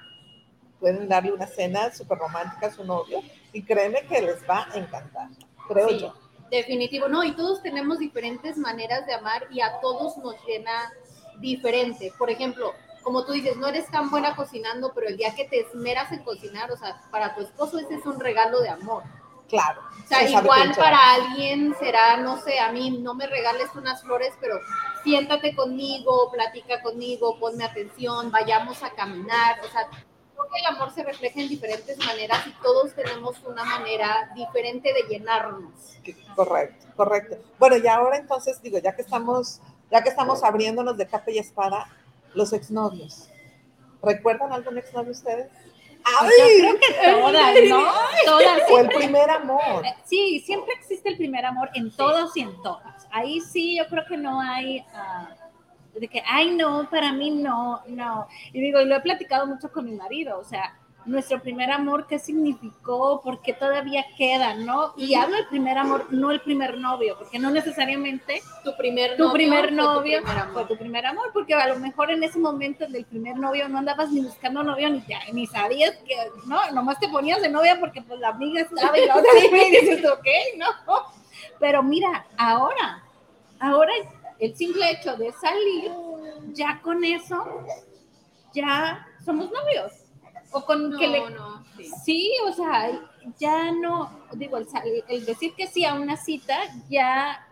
[0.80, 3.20] pueden darle una cena súper romántica a su novio
[3.52, 5.28] y créeme que les va a encantar,
[5.68, 6.14] creo Sí, yo.
[6.50, 10.92] Definitivo, no, y todos tenemos diferentes maneras de amar y a todos nos llena
[11.40, 12.12] diferente.
[12.18, 12.72] Por ejemplo,
[13.05, 16.25] como tú dices, no eres tan buena cocinando, pero el día que te esmeras en
[16.25, 19.05] cocinar, o sea, para tu esposo ese es un regalo de amor.
[19.49, 19.83] Claro.
[20.03, 24.03] O sea, se igual para alguien será, no sé, a mí no me regales unas
[24.03, 24.59] flores, pero
[25.03, 29.61] siéntate conmigo, platica conmigo, ponme atención, vayamos a caminar.
[29.62, 33.64] O sea, creo que el amor se refleja en diferentes maneras y todos tenemos una
[33.64, 35.99] manera diferente de llenarnos.
[36.35, 37.37] Correcto, correcto.
[37.59, 41.38] Bueno, y ahora entonces digo, ya que estamos, ya que estamos abriéndonos de capa y
[41.38, 41.87] espada,
[42.35, 43.29] los exnovios.
[44.03, 45.49] ¿Recuerdan algún exnovio ustedes?
[46.05, 46.31] ¡Ay!
[46.38, 47.85] Yo creo que todas, ¿no?
[48.27, 48.61] Todas.
[48.70, 49.85] O el primer amor.
[49.85, 53.09] Eh, Sí, siempre existe el primer amor en todos y en todas.
[53.11, 55.35] Ahí sí, yo creo que no hay ah,
[55.94, 58.27] de que, ay, no, para mí no, no.
[58.53, 62.07] Y digo, y lo he platicado mucho con mi marido, o sea, nuestro primer amor,
[62.07, 63.21] ¿qué significó?
[63.23, 64.95] ¿Por qué todavía queda, no?
[64.97, 69.25] Y hablo del primer amor, no el primer novio, porque no necesariamente Tu primer tu
[69.25, 72.23] novio primer fue tu novio primer fue tu primer amor, porque a lo mejor en
[72.23, 76.14] ese momento del primer novio no andabas ni buscando novio ni, ya- ni sabías que,
[76.47, 79.71] no, nomás te ponías de novia porque pues la amiga estaba y la otra y
[79.71, 80.27] dices, ok,
[80.59, 80.67] no.
[81.61, 83.03] Pero mira, ahora,
[83.61, 83.93] ahora
[84.38, 85.90] el simple hecho de salir,
[86.53, 87.62] ya con eso,
[88.53, 89.93] ya somos novios.
[90.57, 91.90] O con No, que le, no, sí.
[92.05, 92.90] Sí, o sea,
[93.38, 94.67] ya no, digo, el,
[95.09, 96.57] el decir que sí a una cita
[96.88, 97.47] ya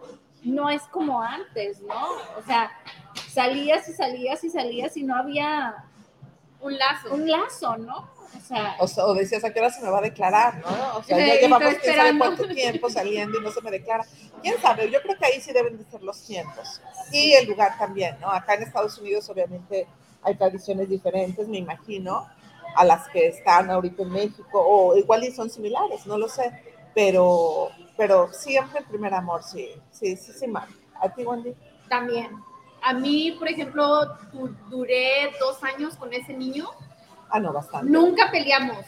[0.44, 2.06] no es como antes, ¿no?
[2.38, 2.70] O sea,
[3.30, 5.84] salías y salías y salías y no había
[6.60, 7.14] Un lazo.
[7.14, 8.08] un lazo, ¿no?
[8.34, 10.60] O sea, O, sea, o decías, ¿a qué hora se me va a declarar?
[10.62, 10.96] ¿no?
[10.98, 14.04] O sea, ya Eh, llevamos quién sabe cuánto tiempo saliendo y no se me declara.
[14.42, 14.90] ¿Quién sabe?
[14.90, 16.80] Yo creo que ahí sí deben de ser los tiempos.
[17.12, 18.30] Y el lugar también, ¿no?
[18.30, 19.86] Acá en Estados Unidos obviamente
[20.22, 22.28] hay tradiciones diferentes, me imagino,
[22.76, 26.52] a las que están ahorita en México, o igual y son similares, no lo sé.
[26.94, 30.68] Pero, pero siempre el primer amor, sí, sí, sí, sí, Mar.
[31.00, 31.54] ¿A ti, Wendy?
[31.88, 32.30] También.
[32.82, 36.68] A mí, por ejemplo, du- duré dos años con ese niño.
[37.30, 37.90] Ah, no, bastante.
[37.90, 38.84] Nunca peleamos.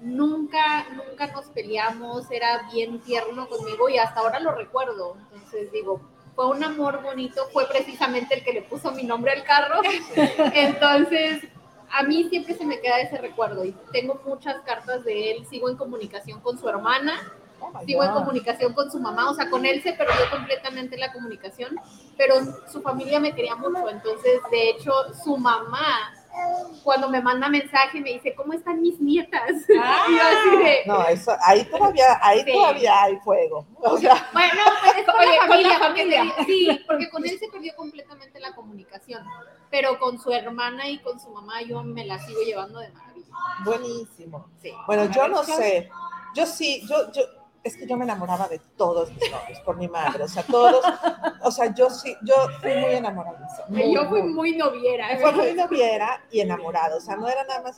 [0.00, 2.30] Nunca, nunca nos peleamos.
[2.30, 5.16] Era bien tierno conmigo y hasta ahora lo recuerdo.
[5.32, 6.00] Entonces digo,
[6.34, 7.46] fue un amor bonito.
[7.52, 9.80] Fue precisamente el que le puso mi nombre al carro.
[10.54, 11.44] Entonces,
[11.94, 15.46] a mí siempre se me queda ese recuerdo y tengo muchas cartas de él.
[15.46, 17.14] Sigo en comunicación con su hermana.
[17.60, 18.18] Oh, sigo en God.
[18.20, 21.76] comunicación con su mamá, o sea, con él se perdió completamente la comunicación,
[22.18, 22.34] pero
[22.70, 24.92] su familia me quería mucho, entonces, de hecho,
[25.24, 26.12] su mamá,
[26.82, 29.52] cuando me manda mensaje, me dice, ¿cómo están mis nietas?
[29.82, 30.04] Ah.
[30.10, 32.52] y yo así de, No, eso, ahí todavía, ahí Sí.
[32.52, 33.64] todavía hay fuego.
[33.78, 36.34] O sea, bueno, pues es con Oye, la con familia, la porque familia.
[36.44, 39.24] sí, porque con él se perdió completamente la comunicación,
[39.74, 43.26] pero con su hermana y con su mamá yo me la sigo llevando de maravilla.
[43.64, 44.46] buenísimo.
[44.62, 44.70] Sí.
[44.86, 45.90] Bueno, yo no sé.
[46.32, 47.22] Yo sí, yo, yo,
[47.64, 50.84] es que yo me enamoraba de todos mis novios, por mi madre, o sea, todos,
[51.42, 53.64] o sea, yo sí, yo fui muy enamoradiza.
[53.66, 55.08] muy, yo fui muy noviera.
[55.18, 57.76] fue muy noviera y enamorada, o sea, no era nada más,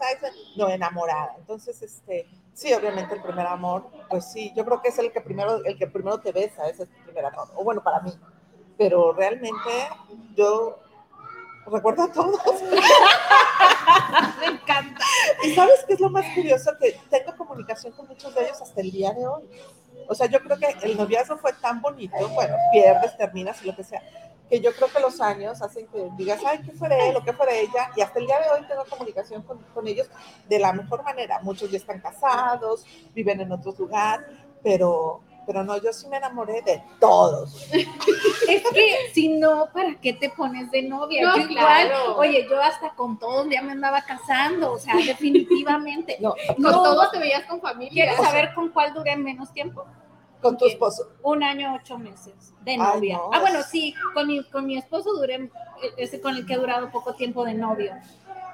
[0.55, 1.35] no, enamorada.
[1.39, 5.23] Entonces, este, sí, obviamente el primer amor, pues sí, yo creo que es el que
[5.23, 8.13] primero, el que primero te besa, ese es tu primer amor, o bueno, para mí.
[8.77, 9.71] Pero realmente
[10.35, 10.81] yo
[11.71, 12.41] recuerdo a todos.
[14.41, 15.01] Me encanta.
[15.45, 16.73] Y sabes qué es lo más curioso?
[16.79, 19.49] Que tengo comunicación con muchos de ellos hasta el día de hoy.
[20.09, 23.75] O sea, yo creo que el noviazgo fue tan bonito, bueno, pierdes, terminas y lo
[23.75, 24.01] que sea,
[24.49, 27.25] que yo creo que los años hacen que digas, ay, ¿qué fue de él o
[27.25, 27.91] qué fue de ella?
[27.97, 30.09] Y hasta el día de hoy tengo comunicación con, con ellos
[30.49, 31.41] de la mejor manera.
[31.43, 34.25] Muchos ya están casados, viven en otro lugar,
[34.63, 37.67] pero, pero no, yo sí me enamoré de todos.
[37.73, 41.23] Es que si no, ¿para qué te pones de novia?
[41.23, 41.89] No, Yo claro.
[41.89, 46.17] igual, oye, yo hasta con todos ya me andaba casando, o sea, definitivamente.
[46.21, 47.93] No, Con No, todos te veías con familia.
[47.93, 49.85] ¿Quieres saber con cuál duré menos tiempo?
[50.43, 51.09] con tu esposo.
[51.23, 53.17] Un año, ocho meses de Ay, novia.
[53.17, 55.51] no, ah, bueno, sí, con mi, con mi esposo duré, eh,
[55.97, 57.93] ese con el que he durado poco tiempo de novio.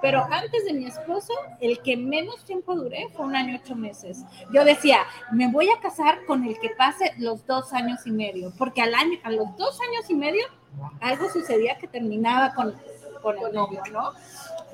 [0.02, 4.24] Pero antes de mi esposo, el que menos tiempo duré fue un año, ocho meses.
[4.52, 4.98] Yo decía,
[5.30, 8.94] me voy a casar con el que pase los dos años y medio, porque al
[8.94, 10.44] año, a los dos años y medio,
[11.00, 12.74] algo sucedía que terminaba con,
[13.22, 14.12] con el novio, ¿no?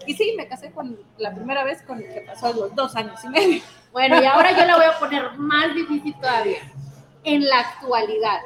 [0.06, 3.22] Y sí, me casé con la primera vez con el que pasó los dos años
[3.22, 3.62] y medio.
[3.92, 6.60] Bueno, y ahora yo la voy a poner más difícil todavía.
[7.24, 8.40] En la actualidad,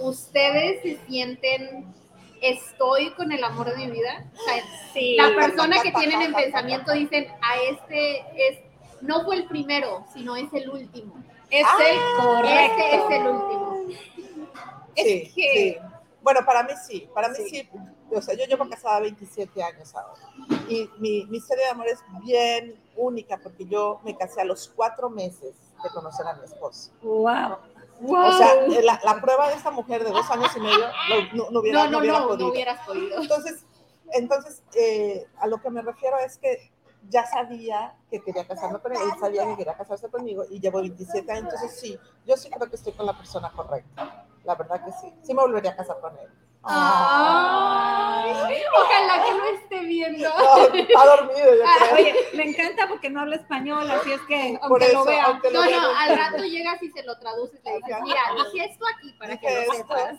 [0.00, 1.94] ¿ustedes se sienten,
[2.42, 4.24] estoy con el amor de mi vida?
[4.34, 5.16] O sea, Sí.
[5.16, 8.58] la persona que tienen en pensamiento dicen, a este es,
[9.00, 11.14] no fue el primero, sino es el último.
[11.50, 12.76] Es Ah, el correcto.
[12.82, 13.86] Este es el último.
[14.94, 15.76] Es sí, que- sí.
[16.20, 17.48] Bueno, para mí sí, para mí Sí.
[17.48, 17.68] sí.
[18.10, 20.20] O sea, yo llevo casada 27 años ahora.
[20.68, 24.68] Y mi, mi historia de amor es bien única porque yo me casé a los
[24.74, 26.90] cuatro meses de conocer a mi esposo.
[27.02, 27.58] Wow.
[28.00, 31.44] O sea, eh, la, la prueba de esta mujer de dos años y medio lo-
[31.44, 32.46] no, no hubiera, No, no no, hubiera no, podido.
[32.46, 33.20] no hubieras podido.
[33.20, 33.64] Entonces,
[34.12, 36.70] entonces eh, a lo que me refiero es que
[37.08, 40.80] ya sabía que quería casarme con él, él sabía que quería casarse conmigo y llevo
[40.80, 44.84] 27 años, entonces sí, yo sí creo que estoy con la persona correcta, la verdad
[44.84, 46.28] que sí, sí me volvería a casar con él.
[46.62, 48.32] Ay,
[48.82, 50.28] ojalá que lo esté viendo.
[50.28, 51.96] No, está dormido, yo Ah, creo.
[51.96, 55.24] oye, me encanta porque no habla español, así es que Por aunque lo vea.
[55.24, 58.20] aunque lo No, vea, no, al rato llegas y se lo traduces, le dices, mira,
[58.52, 60.18] dije esto aquí para que lo sepas.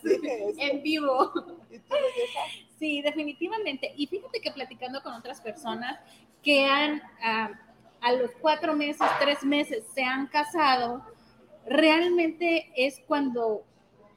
[0.57, 1.31] En vivo.
[1.69, 2.39] ¿Y tú, belleza?
[2.77, 3.93] Sí, definitivamente.
[3.95, 5.99] Y fíjate que platicando con otras personas
[6.43, 11.03] que han a los cuatro meses, tres meses se han casado,
[11.65, 13.63] realmente es cuando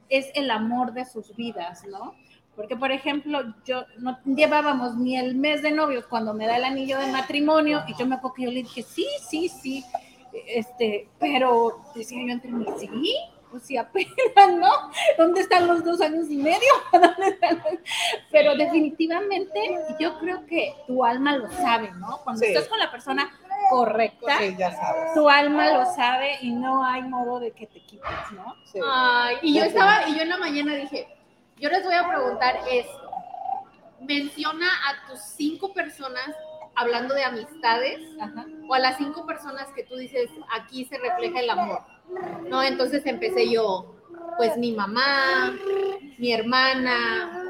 [0.09, 2.15] es el amor de sus vidas, ¿no?
[2.55, 6.63] Porque, por ejemplo, yo no llevábamos ni el mes de novios cuando me da el
[6.65, 9.83] anillo de matrimonio y yo me acuerdo que yo le dije, sí, sí, sí,
[10.47, 12.89] este, pero decía yo entre mí, sí,
[13.49, 14.13] pues sí, apenas,
[14.59, 14.69] ¿no?
[15.17, 16.59] ¿Dónde están los dos años y medio?
[16.91, 17.79] ¿Dónde están los-
[18.31, 19.59] Pero definitivamente
[19.99, 22.19] yo creo que tu alma lo sabe, ¿no?
[22.23, 22.47] Cuando Sí.
[22.47, 23.31] estás con la persona
[23.69, 25.13] correcta, Sí, ya sabes.
[25.15, 28.55] tu alma lo sabe y no hay modo de que te quites, ¿no?
[28.65, 28.79] Sí.
[28.85, 31.07] Ay, y yo estaba, y yo en la mañana dije,
[31.63, 33.09] yo les voy a preguntar esto.
[34.01, 36.35] Menciona a tus cinco personas
[36.75, 38.45] hablando de amistades Ajá.
[38.67, 41.79] o a las cinco personas que tú dices, aquí se refleja el amor.
[42.49, 43.95] No, entonces empecé yo,
[44.35, 45.55] pues mi mamá,
[46.17, 47.41] mi hermana,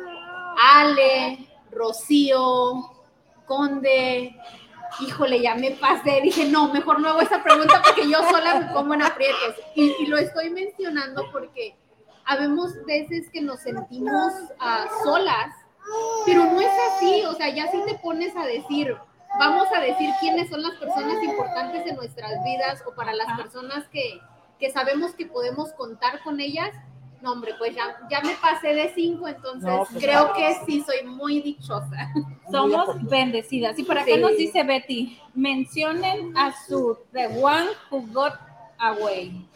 [0.61, 2.91] Ale, Rocío,
[3.47, 4.35] Conde.
[4.99, 6.21] Híjole, ya me pasé.
[6.21, 9.55] Dije, no, mejor no hago esa pregunta porque yo sola me pongo en aprietos.
[9.73, 11.75] Y, y lo estoy mencionando porque
[12.25, 15.53] habemos veces que nos sentimos ah, solas,
[16.25, 17.23] pero no es así.
[17.25, 18.95] O sea, ya si te pones a decir,
[19.39, 23.87] vamos a decir quiénes son las personas importantes en nuestras vidas o para las personas
[23.89, 24.19] que,
[24.59, 26.71] que sabemos que podemos contar con ellas.
[27.21, 30.33] No, hombre, pues ya, ya me pasé de cinco, entonces No, pues, creo claro.
[30.35, 32.11] que sí soy muy dichosa.
[32.51, 33.79] Somos bendecidas.
[33.79, 34.19] Y por acá Sí.
[34.19, 38.33] nos dice Betty, mencionen a su The One Who Got
[38.77, 39.47] Away.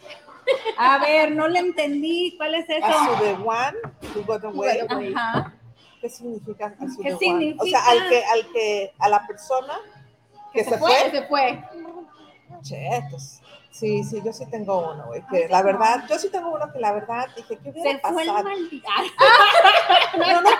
[0.76, 2.34] A ver, no le entendí.
[2.36, 2.86] ¿Cuál es eso?
[2.86, 3.78] A su de one,
[4.14, 4.80] who got away.
[4.80, 5.12] got away.
[5.14, 5.54] Ajá.
[6.00, 7.56] ¿Qué significa a su ¿Qué de one?
[7.58, 9.74] O sea, al que, al que, a la persona
[10.52, 11.10] que, se, fue.
[11.10, 11.62] Se fue.
[12.62, 13.40] Chetos.
[13.70, 16.80] Sí, sí, yo sí tengo uno, güey, que la verdad, yo sí tengo uno que
[16.80, 18.44] la verdad dije, ¿qué hubiera Se fue el pasado?
[18.48, 18.88] maldito.
[20.18, 20.50] No, no,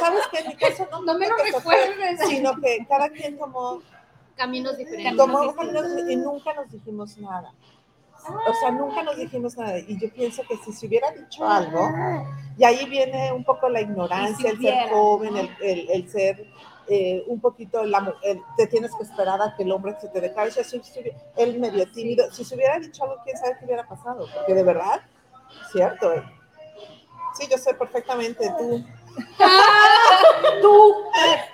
[0.00, 0.38] ¿sabes qué?
[0.40, 2.28] En mi caso no, No me lo que fue, recuerdes.
[2.28, 3.80] sino que cada quien tomó,
[4.34, 5.16] Caminos diferentes.
[5.16, 7.52] tomó caminos y nunca nos dijimos nada.
[8.48, 9.78] O sea, nunca nos dijimos nada.
[9.78, 11.90] Y yo pienso que si se hubiera dicho algo,
[12.58, 15.40] y ahí viene un poco la ignorancia, el ser joven, ¿no?
[15.40, 16.46] el, el- el ser
[16.88, 20.20] eh, un poquito, la el- te tienes que esperar a que el hombre se te
[20.20, 20.50] declare.
[20.50, 20.80] O sea, si
[21.36, 24.62] él medio tímido, si se hubiera dicho algo, quién sabe qué hubiera pasado, porque de
[24.62, 25.00] verdad,
[25.72, 26.12] cierto.
[26.12, 26.22] eh.
[27.38, 28.84] Sí, yo sé perfectamente, tú.
[30.62, 30.94] Tú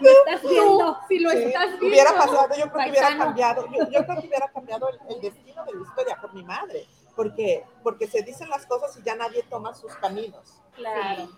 [0.00, 0.98] lo estás viendo.
[1.08, 1.86] Si lo sí, estás viendo.
[1.86, 5.20] hubiera pasado, yo creo que hubiera cambiado, yo, yo creo que hubiera cambiado el, el
[5.20, 9.14] destino de la historia por mi madre, porque, porque se dicen las cosas y ya
[9.14, 10.62] nadie toma sus caminos.
[10.74, 11.28] Claro.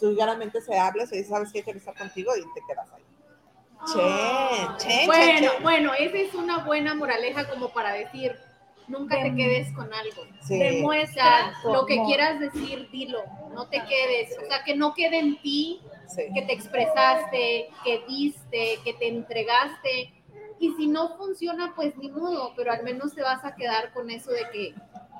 [0.00, 3.04] Vulgarmente se habla, se dice, sabes qué, quiero estar contigo y te quedas ahí.
[3.86, 8.38] Che, che, Bueno, che, bueno, esa es una buena moraleja como para decir,
[8.88, 10.24] nunca te quedes con algo.
[10.40, 10.54] Sí.
[10.54, 13.22] O sea, Demuestra lo que quieras decir, dilo,
[13.54, 16.22] no te quedes, o sea, que no quede en ti Sí.
[16.34, 20.14] que te expresaste, que diste, que te entregaste.
[20.58, 24.10] Y si no funciona, pues ni modo, pero al menos te vas a quedar con
[24.10, 24.74] eso de que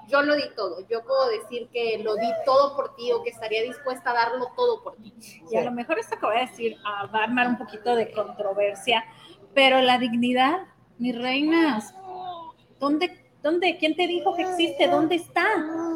[0.09, 0.81] yo lo di todo.
[0.89, 4.51] Yo puedo decir que lo di todo por ti o que estaría dispuesta a darlo
[4.57, 5.15] todo por ti.
[5.51, 7.95] Y a lo mejor esto que voy a decir ah, va a armar un poquito
[7.95, 9.05] de controversia,
[9.55, 10.61] pero la dignidad,
[10.99, 11.95] mis reinas,
[12.81, 14.89] ¿dónde, dónde, quién te dijo que existe?
[14.89, 15.47] ¿Dónde está?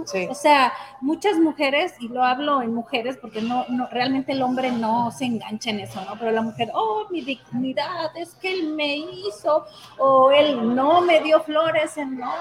[0.06, 0.26] Sí.
[0.28, 4.70] O sea, muchas mujeres, y lo hablo en mujeres porque no, no, realmente el hombre
[4.72, 6.18] no se engancha en eso, ¿no?
[6.18, 9.64] Pero la mujer, oh, mi dignidad es que él me hizo,
[9.98, 12.32] o él no me dio flores, ¿no?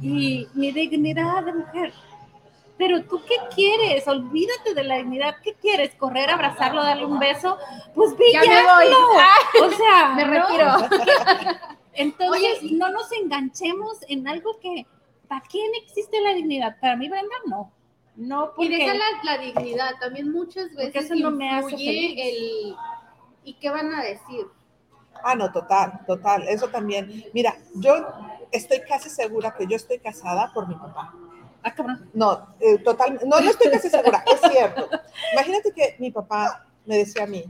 [0.00, 1.92] Y mi dignidad de mujer.
[2.78, 4.06] Pero tú qué quieres?
[4.06, 5.36] Olvídate de la dignidad.
[5.42, 5.94] ¿Qué quieres?
[5.94, 7.56] ¿Correr, abrazarlo, darle un beso?
[7.94, 8.86] Pues ve Ya me voy.
[8.86, 9.66] hazlo.
[9.66, 11.68] O sea, Me ¿no?
[11.96, 14.86] Entonces, Oye, no nos enganchemos en algo que,
[15.28, 16.76] ¿para quién existe la dignidad?
[16.80, 17.72] Para mí, Brenda, no.
[18.16, 21.74] No, Y deja porque la, la dignidad, también muchas Porque veces eso no me hace
[21.74, 22.74] el...
[23.44, 24.46] ¿Y qué van a decir?
[25.22, 26.48] Ah, no, total, total.
[26.48, 27.24] Eso también.
[27.32, 27.94] Mira, yo
[28.50, 31.14] estoy casi segura que yo estoy casada por mi papá.
[31.62, 32.08] Ah, cabrón.
[32.14, 34.88] No, eh, total, no, no estoy casi segura, es cierto.
[35.32, 37.44] Imagínate que mi papá me decía a mí,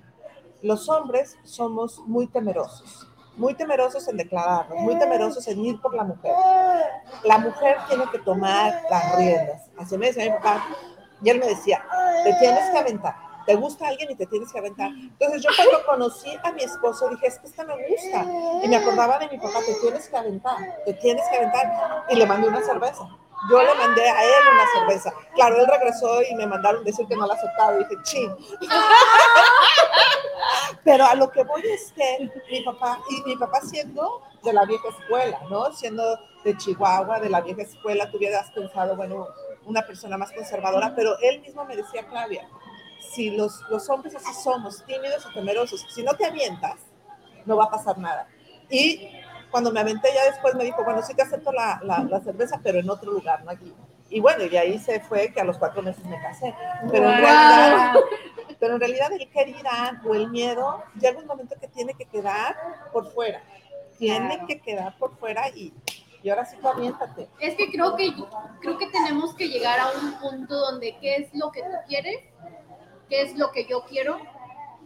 [0.63, 6.05] los hombres somos muy temerosos, muy temerosos en declararnos, muy temerosos en ir por la
[6.05, 6.33] mujer.
[7.25, 9.62] La mujer tiene que tomar las riendas.
[9.79, 10.66] Así me decía mi papá,
[11.22, 11.85] y él me decía,
[12.25, 13.14] te tienes que aventar.
[13.46, 14.90] Te gusta alguien y te tienes que aventar.
[14.90, 18.27] Entonces yo cuando conocí a mi esposo dije, es que esta me gusta.
[18.64, 22.05] Y me acordaba de mi papá, te tienes que aventar, te tienes que aventar.
[22.11, 23.09] Y le mandé una cerveza.
[23.51, 25.12] Yo le mandé a él una cerveza.
[25.35, 27.75] Claro, él regresó y me mandaron decir que no la aceptaba.
[27.75, 28.35] Y dije, chin.
[30.85, 34.64] Pero a lo que voy es que mi papá, y mi papá siendo de la
[34.64, 35.72] vieja escuela, ¿no?
[35.72, 39.27] Siendo de Chihuahua, de la vieja escuela, tú hubieras pensado, bueno,
[39.64, 42.49] una persona más conservadora, pero él mismo me decía, Claudia,
[43.12, 46.77] si los, los hombres así somos, tímidos y temerosos, si no te avientas,
[47.44, 48.29] no va a pasar nada.
[48.70, 49.11] Y
[49.57, 52.61] cuando me aventé ya después me dijo, bueno, sí te acepto la, la, la cerveza,
[52.62, 53.73] pero en otro lugar, no aquí.
[54.11, 56.55] Y bueno, y de ahí se fue que a los cuatro meses me casé.
[56.92, 57.95] Pero en realidad,
[58.61, 59.57] pero en realidad el querer
[60.07, 62.55] o el miedo llega un momento que tiene que quedar
[62.92, 63.40] por fuera.
[63.99, 64.47] Tiene Claro.
[64.47, 65.73] que quedar por fuera y,
[66.23, 67.27] y ahora sí tú aviéntate.
[67.40, 68.12] Es que creo que
[68.61, 72.19] creo que tenemos que llegar a un punto donde qué es lo que tú quieres,
[73.09, 74.19] qué es lo que yo quiero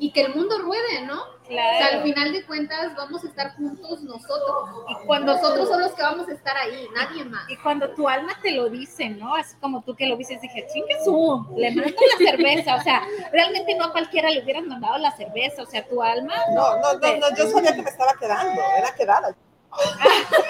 [0.03, 1.21] y que el mundo ruede, ¿no?
[1.21, 2.03] O sea, al Claro.
[2.05, 4.71] final de cuentas vamos a estar juntos nosotros.
[4.89, 7.49] Y cuando Nosotros son los que vamos a estar ahí, nadie más.
[7.51, 9.35] Y cuando tu alma te lo dice, ¿no?
[9.35, 12.77] Así como tú que lo dices, dije, chingue su, le mando la cerveza.
[12.77, 15.63] O sea, realmente no a cualquiera le hubieran mandado la cerveza.
[15.63, 16.33] O sea, tu alma.
[16.55, 19.37] No, no, no, no, yo sabía que me estaba quedando, era quedada.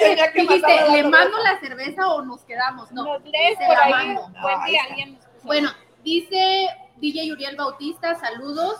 [0.00, 1.08] Tenía que Dijiste, ¿le cerveza.
[1.08, 2.90] mando la cerveza o nos quedamos?
[2.92, 3.04] No.
[3.04, 3.92] Nos lees se por la ahí.
[3.92, 4.22] mando.
[4.42, 5.46] Buen día, alguien nos puso.
[5.46, 5.70] Bueno,
[6.02, 6.66] dice
[7.00, 8.76] DJ Uriel Bautista, saludos.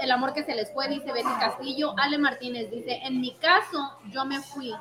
[0.00, 1.94] El amor que se les fue, dice Betty Castillo.
[1.98, 4.74] Ale Martínez dice, en mi caso, yo me fui.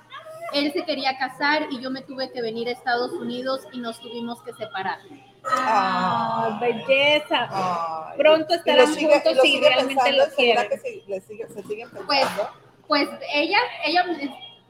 [0.54, 4.00] Él se quería casar y yo me tuve que venir a Estados Unidos y nos
[4.02, 5.00] tuvimos que separar.
[5.46, 7.48] Ah, belleza.
[7.52, 10.70] Ay, Pronto estarán sigue- juntos si realmente pensando, lo ¿será quieren.
[10.70, 12.06] que sí, le sigue- se siguen pensando?
[12.08, 12.28] Pues,
[12.88, 14.04] Pues ella, ella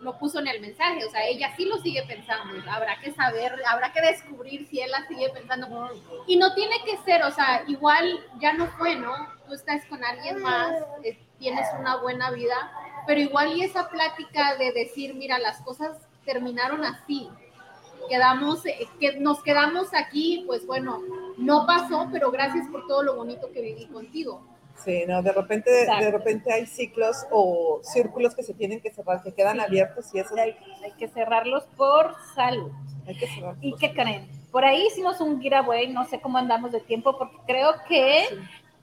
[0.02, 2.54] lo puso en el mensaje, o sea, ella sí lo sigue pensando.
[2.72, 5.90] Habrá que saber, habrá que descubrir si él la sigue pensando.
[6.28, 9.14] Y no tiene que ser, o sea, igual ya no fue, ¿no?
[9.48, 12.72] Tú estás con alguien más, eh, tienes una buena vida,
[13.08, 17.30] pero igual y esa plática de decir, mira, las cosas terminaron así,
[18.08, 21.02] quedamos, eh, que nos quedamos aquí, pues bueno,
[21.38, 24.44] no pasó, pero gracias por todo lo bonito que viví contigo.
[24.84, 29.22] Sí, no, de repente, de repente hay ciclos o círculos que se tienen que cerrar,
[29.22, 29.64] que quedan Sí.
[29.64, 32.72] abiertos y eso Hay, hay que cerrarlos por salud.
[33.08, 33.56] hay que cerrar.
[33.62, 34.30] ¿Y qué creen?
[34.52, 38.24] Por ahí hicimos un giveaway, no sé cómo andamos de tiempo, porque creo que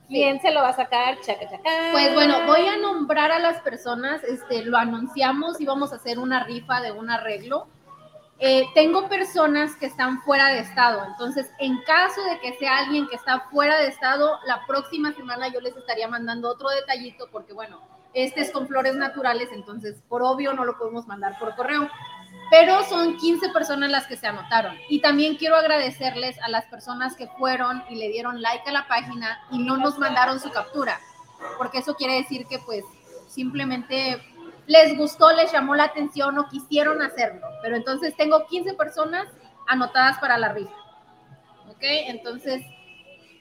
[0.07, 1.69] quién se lo va a sacar, chaca, chaca.
[1.91, 6.19] Pues bueno, voy a nombrar a las personas, este, lo anunciamos y vamos a hacer
[6.19, 7.67] una rifa de un arreglo.
[8.39, 13.07] Eh, tengo personas que están fuera de estado, entonces en caso de que sea alguien
[13.07, 17.53] que está fuera de estado, la próxima semana yo les estaría mandando otro detallito porque
[17.53, 17.81] bueno,
[18.13, 21.89] este es con flores naturales, entonces por obvio no lo podemos mandar por correo.
[22.49, 24.75] Pero son 15 personas las que se anotaron.
[24.89, 28.87] Y también quiero agradecerles a las personas que fueron y le dieron like a la
[28.87, 30.99] página y no nos mandaron su captura,
[31.57, 32.83] porque eso quiere decir que pues
[33.27, 34.21] simplemente
[34.67, 37.47] les gustó, les llamó la atención o quisieron hacerlo.
[37.63, 39.25] Pero entonces tengo 15 personas
[39.67, 40.75] anotadas para la rifa.
[41.69, 41.79] ¿Ok?
[41.81, 42.63] Entonces,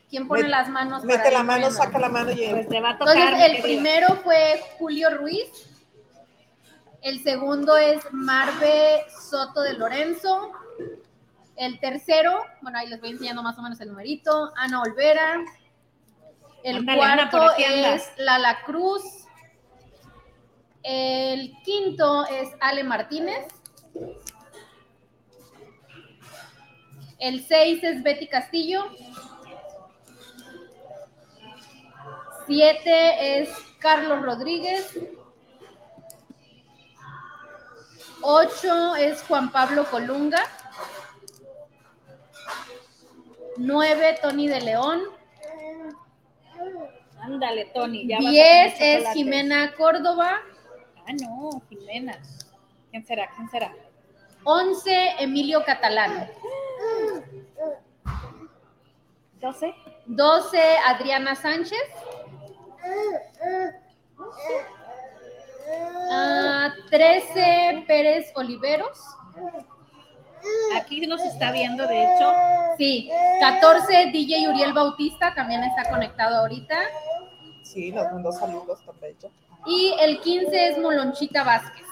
[0.09, 1.05] ¿quién pone Met- las manos?
[1.05, 3.17] Mete para la mano, saca la mano y Pues te va a tocar.
[3.17, 5.49] Entonces, el primero fue Julio Ruiz.
[7.03, 10.53] El segundo es Marve Soto de Lorenzo.
[11.57, 15.41] El tercero, bueno, ahí les voy enseñando más o menos el numerito, Ana Olvera.
[16.63, 17.95] El Ana, cuarto anda.
[17.95, 19.03] es Lala Cruz.
[20.89, 23.49] El quinto es Ale Martínez.
[27.19, 28.85] El seis es Betty Castillo.
[32.47, 33.49] Siete es
[33.81, 34.97] Carlos Rodríguez.
[38.23, 40.41] Ocho es Juan Pablo Colunga.
[43.57, 45.01] Nueve, Tony de León.
[47.21, 48.07] Ándale, Tony.
[48.07, 49.15] ya vas a Diez comer es chocolates.
[49.15, 50.43] Jimena Córdoba.
[51.07, 52.19] Ah, no, Jimena.
[52.91, 53.29] ¿Quién será?
[53.37, 53.73] ¿Quién será?
[54.45, 56.29] Once, Emilio Catalán.
[59.41, 59.75] 12.
[60.07, 61.79] 12, Adriana Sánchez.
[66.11, 68.99] Ah, 13, Pérez Oliveros.
[70.77, 72.33] Aquí nos está viendo, de hecho.
[72.79, 76.79] Sí, 14, DJ Uriel Bautista, también está conectado ahorita.
[77.63, 79.31] Sí, nos mandó saludos tan bello.
[79.67, 81.87] Y el 15 es Molonchita Vázquez.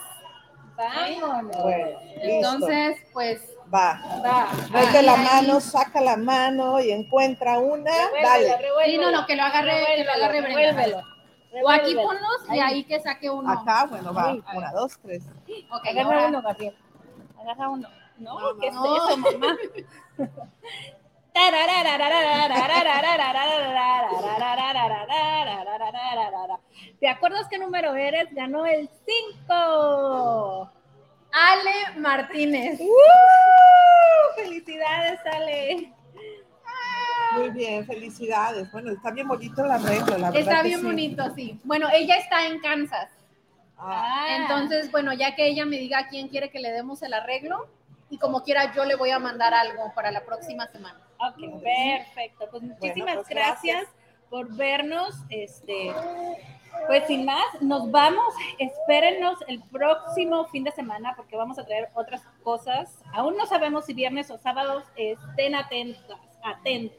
[0.77, 1.57] Vámonos.
[1.63, 2.23] Bueno, listo.
[2.23, 3.41] Entonces, pues,
[3.73, 4.01] Va.
[4.25, 4.49] Va.
[4.73, 5.25] Mete la ahí.
[5.25, 7.91] mano, saca la mano y encuentra una.
[8.23, 8.57] Dale.
[8.85, 10.59] sí, no, no, que lo agarre, que lo agarre Brenda.
[10.61, 10.99] Revuélvelo.
[10.99, 12.03] O aquí Revuélvelo.
[12.03, 12.61] ponlos y Ahí.
[12.61, 13.51] ahí que saque uno.
[13.51, 14.31] Acá, bueno, va.
[14.31, 14.43] Ahí.
[14.55, 15.25] Una, dos, tres.
[15.71, 16.77] Ok, Agarra ahora- uno, Gabriel.
[17.41, 17.89] Agarra uno.
[18.19, 18.97] No, No, ¿qué no.
[18.97, 19.57] es eso, mamá?
[27.01, 28.33] ¿Te acuerdas qué número eres?
[28.33, 28.89] Ganó el
[29.49, 30.73] 5.
[31.33, 32.81] Ale Martínez.
[34.37, 35.93] ¡Felicidades, Ale!
[37.33, 38.71] Muy bien, felicidades.
[38.71, 40.37] Bueno, está bien bonito el arreglo, la verdad.
[40.37, 40.87] Está bien sí.
[40.87, 41.61] bonito, sí.
[41.65, 43.11] Bueno, ella está en Kansas.
[43.77, 47.13] Ah, Entonces, bueno, ya que ella me diga a quién quiere que le demos el
[47.13, 47.67] arreglo,
[48.09, 51.04] y como quiera, yo le voy a mandar algo para la próxima semana.
[51.19, 52.49] Ok, perfecto.
[52.51, 53.89] Pues muchísimas pues, gracias, gracias.
[54.31, 55.15] por vernos.
[55.31, 55.93] Este,
[56.87, 58.35] pues sin más, nos vamos.
[58.59, 62.99] Espérennos el próximo fin de semana porque vamos a traer otras cosas.
[63.13, 64.85] Aún no sabemos si viernes o sábados.
[64.97, 66.99] Estén atentas, atentos.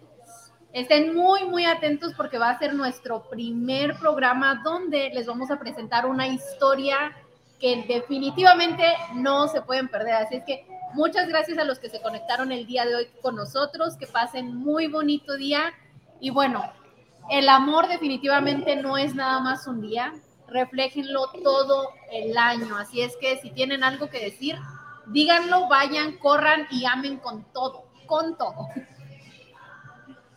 [0.74, 5.57] Estén muy, muy atentos porque va a ser nuestro primer programa donde les vamos a
[5.57, 7.16] presentar una historia
[7.61, 10.16] que definitivamente no se pueden perder.
[10.16, 10.66] Así es que
[10.96, 14.56] muchas gracias a los que se conectaron el día de hoy con nosotros, que pasen
[14.56, 15.74] muy bonito día
[16.20, 16.64] y bueno,
[17.30, 20.14] el amor definitivamente no es nada más un día,
[20.48, 22.78] refléjenlo todo el año.
[22.78, 24.58] Así es que si tienen algo que decir,
[25.08, 28.68] díganlo, vayan, corran y amen con todo, con todo.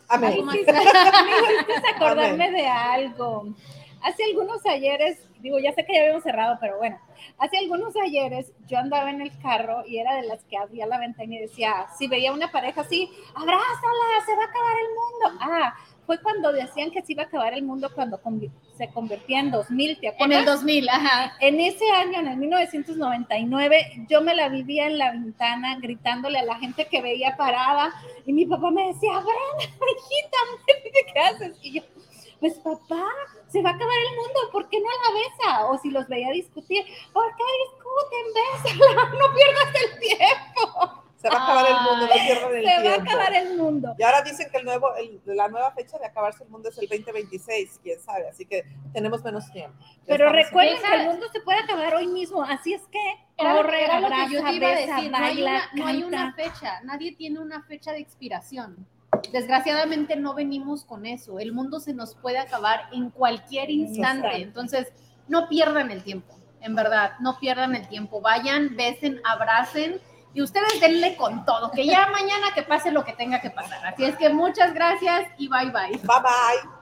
[0.09, 0.45] amén.
[0.45, 0.55] Más.
[0.57, 2.53] Me hiciste acordarme Amén.
[2.53, 3.55] de algo.
[4.03, 6.99] Hace algunos ayeres, digo, ya sé que ya habíamos cerrado, pero bueno,
[7.39, 10.99] hace algunos ayeres yo andaba en el carro y era de las que abría la
[10.99, 15.41] ventana y decía, si veía una pareja así, abrázala, se va a acabar el mundo.
[15.43, 15.75] Ah,
[16.07, 18.19] fue cuando decían que se iba a acabar el mundo cuando
[18.79, 20.39] se convertía en 2000, ¿te En acuerdas?
[20.39, 21.37] el 2000, ajá.
[21.41, 26.45] En ese año, en el 1999, yo me la vivía en la ventana gritándole a
[26.45, 27.93] la gente que veía parada
[28.25, 30.39] y mi papá me decía, Brenda, hijita,
[31.13, 31.59] ¿qué haces?
[31.63, 31.83] Y yo,
[32.41, 33.05] pues papá,
[33.49, 35.67] se va a acabar el mundo, ¿por qué no la besa?
[35.67, 38.75] O si los veía discutir, ¿por qué discuten?
[38.75, 41.03] Bésala, no pierdas el tiempo.
[41.17, 43.11] Se va a acabar el mundo, no pierdan el Se va a tiempo.
[43.11, 43.95] acabar el mundo.
[43.99, 46.79] Y ahora dicen que el nuevo, el- la nueva fecha de acabarse el mundo es
[46.79, 49.77] el 2026, quién sabe, así que tenemos menos tiempo.
[49.83, 53.01] Ya Pero en- recuerden que el mundo se puede acabar hoy mismo, así es que
[53.37, 55.11] Era, corre, era lo que abraza, yo te iba a besa, decir.
[55.11, 56.81] No hay, baila, una, no hay una fecha.
[56.85, 58.87] Nadie tiene una fecha de expiración.
[59.33, 61.39] Desgraciadamente no venimos con eso.
[61.39, 64.43] El mundo se nos puede acabar en cualquier instante.
[64.43, 64.89] Entonces,
[65.29, 66.35] no pierdan el tiempo.
[66.61, 68.21] En verdad, no pierdan el tiempo.
[68.21, 70.01] Vayan, besen, abracen
[70.35, 71.71] y ustedes denle con todo.
[71.71, 73.87] Que ya mañana que pase lo que tenga que pasar.
[73.87, 75.97] Así es que muchas gracias y bye bye.
[75.99, 76.78] Bye bye.